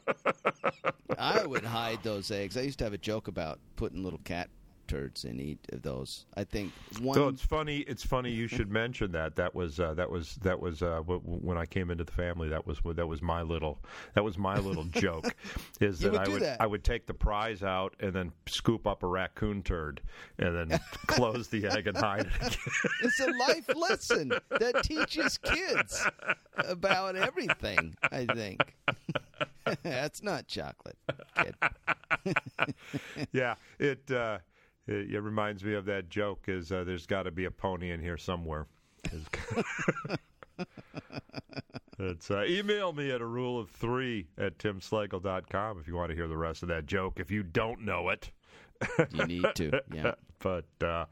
I 1.16 1.46
would 1.46 1.64
hide 1.64 2.02
those 2.02 2.30
eggs. 2.30 2.56
I 2.56 2.62
used 2.62 2.78
to 2.80 2.84
have 2.84 2.92
a 2.92 2.98
joke 2.98 3.28
about 3.28 3.60
putting 3.76 4.02
little 4.02 4.20
cat 4.24 4.50
turds 4.90 5.24
in 5.24 5.40
each 5.40 5.60
of 5.72 5.82
those. 5.82 6.26
I 6.36 6.44
think 6.44 6.72
one. 7.00 7.14
So 7.14 7.28
it's 7.28 7.42
funny. 7.42 7.78
It's 7.78 8.04
funny 8.04 8.30
you 8.32 8.46
should 8.48 8.70
mention 8.70 9.12
that. 9.12 9.36
That 9.36 9.54
was 9.54 9.78
uh, 9.78 9.94
that 9.94 10.10
was 10.10 10.34
that 10.42 10.58
was 10.60 10.82
uh, 10.82 10.96
w- 10.96 11.20
w- 11.20 11.40
when 11.40 11.56
I 11.56 11.66
came 11.66 11.90
into 11.90 12.04
the 12.04 12.12
family. 12.12 12.48
That 12.48 12.66
was 12.66 12.78
that 12.84 13.06
was 13.06 13.22
my 13.22 13.42
little 13.42 13.78
that 14.14 14.24
was 14.24 14.36
my 14.36 14.58
little 14.58 14.84
joke. 14.90 15.34
Is 15.80 16.00
that 16.00 16.12
would 16.12 16.20
I 16.20 16.28
would 16.28 16.42
that. 16.42 16.60
I 16.60 16.66
would 16.66 16.84
take 16.84 17.06
the 17.06 17.14
prize 17.14 17.62
out 17.62 17.94
and 18.00 18.12
then 18.12 18.32
scoop 18.46 18.86
up 18.86 19.02
a 19.02 19.06
raccoon 19.06 19.62
turd 19.62 20.00
and 20.38 20.70
then 20.70 20.80
close 21.06 21.48
the 21.48 21.66
egg 21.66 21.86
and 21.86 21.96
hide 21.96 22.28
it. 22.40 22.56
It's 23.02 23.20
a 23.20 23.30
life 23.30 23.68
lesson 23.74 24.32
that 24.50 24.82
teaches 24.82 25.38
kids 25.38 26.06
about 26.56 27.16
everything, 27.16 27.96
I 28.02 28.26
think. 28.26 28.60
That's 29.82 30.22
not 30.22 30.46
chocolate, 30.48 30.96
yeah, 33.32 33.54
it, 33.78 34.10
uh, 34.10 34.38
it 34.86 35.12
it 35.12 35.20
reminds 35.20 35.64
me 35.64 35.74
of 35.74 35.84
that 35.86 36.08
joke. 36.08 36.44
Is 36.48 36.72
uh, 36.72 36.84
there's 36.84 37.06
got 37.06 37.24
to 37.24 37.30
be 37.30 37.44
a 37.44 37.50
pony 37.50 37.90
in 37.90 38.00
here 38.00 38.16
somewhere. 38.16 38.66
It's 42.02 42.30
uh, 42.30 42.44
email 42.44 42.94
me 42.94 43.10
at 43.10 43.20
a 43.20 43.26
rule 43.26 43.60
of 43.60 43.68
three 43.68 44.26
at 44.38 44.56
timslagle.com 44.56 45.78
if 45.78 45.86
you 45.86 45.94
want 45.94 46.08
to 46.08 46.16
hear 46.16 46.28
the 46.28 46.36
rest 46.36 46.62
of 46.62 46.70
that 46.70 46.86
joke. 46.86 47.20
If 47.20 47.30
you 47.30 47.42
don't 47.42 47.82
know 47.84 48.08
it, 48.08 48.30
You 49.12 49.26
need 49.26 49.46
to, 49.56 49.82
yeah. 49.92 50.14
but 50.40 50.64
uh, 50.82 51.04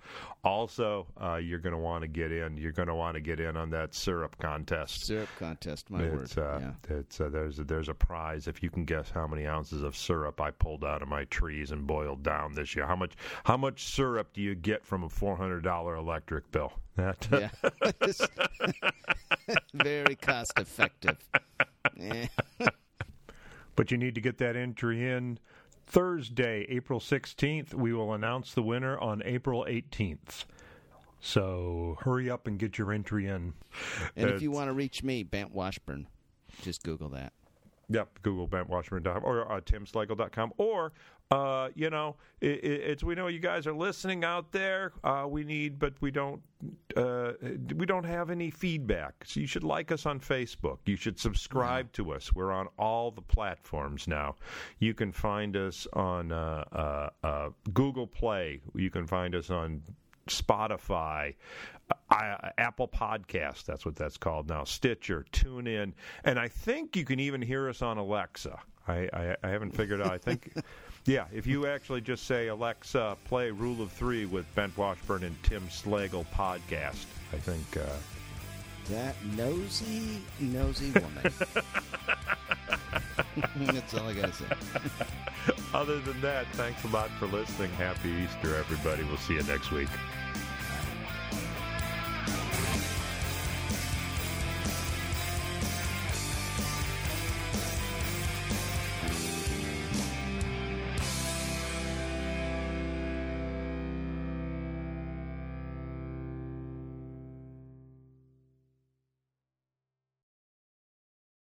also 0.42 1.06
uh, 1.22 1.36
you're 1.36 1.58
going 1.58 1.74
to 1.74 1.78
want 1.78 2.02
to 2.02 2.08
get 2.08 2.32
in. 2.32 2.56
You're 2.56 2.72
going 2.72 2.88
to 2.88 2.94
want 2.94 3.14
to 3.14 3.20
get 3.20 3.40
in 3.40 3.56
on 3.56 3.70
that 3.70 3.94
syrup 3.94 4.36
contest. 4.38 5.06
Syrup 5.06 5.28
contest, 5.38 5.90
my 5.90 6.02
it's 6.02 6.36
word. 6.36 6.44
uh, 6.44 6.58
yeah. 6.60 6.96
it's 6.96 7.20
uh, 7.20 7.28
there's 7.28 7.58
a, 7.58 7.64
there's 7.64 7.88
a 7.88 7.94
prize 7.94 8.48
if 8.48 8.62
you 8.62 8.70
can 8.70 8.84
guess 8.84 9.10
how 9.10 9.26
many 9.26 9.46
ounces 9.46 9.82
of 9.82 9.96
syrup 9.96 10.40
I 10.40 10.50
pulled 10.50 10.84
out 10.84 11.02
of 11.02 11.08
my 11.08 11.24
trees 11.24 11.70
and 11.70 11.86
boiled 11.86 12.22
down 12.22 12.54
this 12.54 12.74
year. 12.74 12.86
How 12.86 12.96
much 12.96 13.12
how 13.44 13.56
much 13.56 13.84
syrup 13.84 14.32
do 14.32 14.40
you 14.40 14.54
get 14.54 14.84
from 14.84 15.04
a 15.04 15.08
four 15.08 15.36
hundred 15.36 15.62
dollar 15.62 15.96
electric 15.96 16.50
bill? 16.50 16.72
That 16.98 17.28
Yeah. 17.30 17.50
Very 19.72 20.16
cost 20.16 20.58
effective. 20.58 21.16
But 23.76 23.92
you 23.92 23.96
need 23.96 24.16
to 24.16 24.20
get 24.20 24.38
that 24.38 24.56
entry 24.56 25.08
in 25.08 25.38
Thursday, 25.88 26.66
April 26.68 27.00
16th. 27.00 27.72
We 27.72 27.94
will 27.94 28.12
announce 28.12 28.52
the 28.52 28.62
winner 28.62 28.98
on 28.98 29.22
April 29.24 29.64
18th. 29.66 30.44
So 31.20 31.96
hurry 32.00 32.28
up 32.28 32.46
and 32.46 32.58
get 32.58 32.76
your 32.76 32.92
entry 32.92 33.26
in. 33.26 33.54
And 34.14 34.30
if 34.30 34.36
uh, 34.36 34.38
you 34.38 34.50
want 34.50 34.68
to 34.68 34.74
reach 34.74 35.02
me, 35.02 35.22
Ben 35.22 35.48
Washburn, 35.50 36.06
just 36.62 36.82
Google 36.82 37.08
that. 37.10 37.32
Yep, 37.90 38.20
Google 38.22 38.46
BenWashburn.com 38.46 39.24
or 39.24 39.50
uh, 39.50 39.60
TimSlagle.com. 39.62 40.52
Or, 40.58 40.92
uh, 41.30 41.70
you 41.74 41.88
know, 41.88 42.16
it, 42.40 42.62
it, 42.62 42.80
it's 42.82 43.04
we 43.04 43.14
know 43.14 43.28
you 43.28 43.38
guys 43.38 43.66
are 43.66 43.72
listening 43.72 44.24
out 44.24 44.52
there. 44.52 44.92
Uh, 45.02 45.26
we 45.28 45.42
need, 45.42 45.78
but 45.78 45.94
we 46.00 46.10
don't, 46.10 46.42
uh, 46.96 47.32
we 47.74 47.86
don't 47.86 48.04
have 48.04 48.28
any 48.28 48.50
feedback. 48.50 49.14
So 49.24 49.40
you 49.40 49.46
should 49.46 49.64
like 49.64 49.90
us 49.90 50.04
on 50.04 50.20
Facebook. 50.20 50.78
You 50.84 50.96
should 50.96 51.18
subscribe 51.18 51.90
to 51.92 52.12
us. 52.12 52.34
We're 52.34 52.52
on 52.52 52.68
all 52.78 53.10
the 53.10 53.22
platforms 53.22 54.06
now. 54.06 54.36
You 54.80 54.92
can 54.92 55.10
find 55.10 55.56
us 55.56 55.86
on 55.94 56.30
uh, 56.30 56.64
uh, 56.72 57.26
uh, 57.26 57.48
Google 57.72 58.06
Play. 58.06 58.60
You 58.74 58.90
can 58.90 59.06
find 59.06 59.34
us 59.34 59.48
on 59.48 59.82
Spotify, 60.28 61.34
uh, 62.10 62.50
Apple 62.58 62.88
Podcast. 62.88 63.64
That's 63.64 63.84
what 63.84 63.96
that's 63.96 64.16
called 64.16 64.48
now. 64.48 64.64
Stitcher, 64.64 65.24
TuneIn, 65.32 65.92
and 66.24 66.38
I 66.38 66.48
think 66.48 66.96
you 66.96 67.04
can 67.04 67.20
even 67.20 67.42
hear 67.42 67.68
us 67.68 67.82
on 67.82 67.98
Alexa. 67.98 68.58
I, 68.86 69.08
I, 69.12 69.36
I 69.42 69.48
haven't 69.48 69.72
figured 69.72 70.00
out. 70.00 70.10
I 70.12 70.18
think, 70.18 70.54
yeah, 71.04 71.26
if 71.32 71.46
you 71.46 71.66
actually 71.66 72.00
just 72.00 72.24
say 72.26 72.48
Alexa, 72.48 73.16
play 73.24 73.50
Rule 73.50 73.82
of 73.82 73.92
Three 73.92 74.24
with 74.24 74.46
Ben 74.54 74.72
Washburn 74.76 75.24
and 75.24 75.42
Tim 75.42 75.62
Slagle 75.68 76.26
podcast. 76.34 77.04
I 77.32 77.36
think. 77.36 77.76
Uh, 77.76 77.84
That 78.90 79.14
nosy, 79.36 80.20
nosy 80.40 80.90
woman. 80.92 81.32
That's 83.56 83.94
all 83.94 84.08
I 84.08 84.14
got 84.14 84.32
to 84.32 84.32
say. 84.32 84.46
other 85.74 86.00
than 86.00 86.20
that, 86.22 86.46
thanks 86.52 86.82
a 86.84 86.88
lot 86.88 87.10
for 87.18 87.26
listening. 87.26 87.70
Happy 87.72 88.08
Easter, 88.10 88.54
everybody. 88.56 89.02
We'll 89.04 89.18
see 89.18 89.34
you 89.34 89.42
next 89.42 89.70
week. 89.70 89.88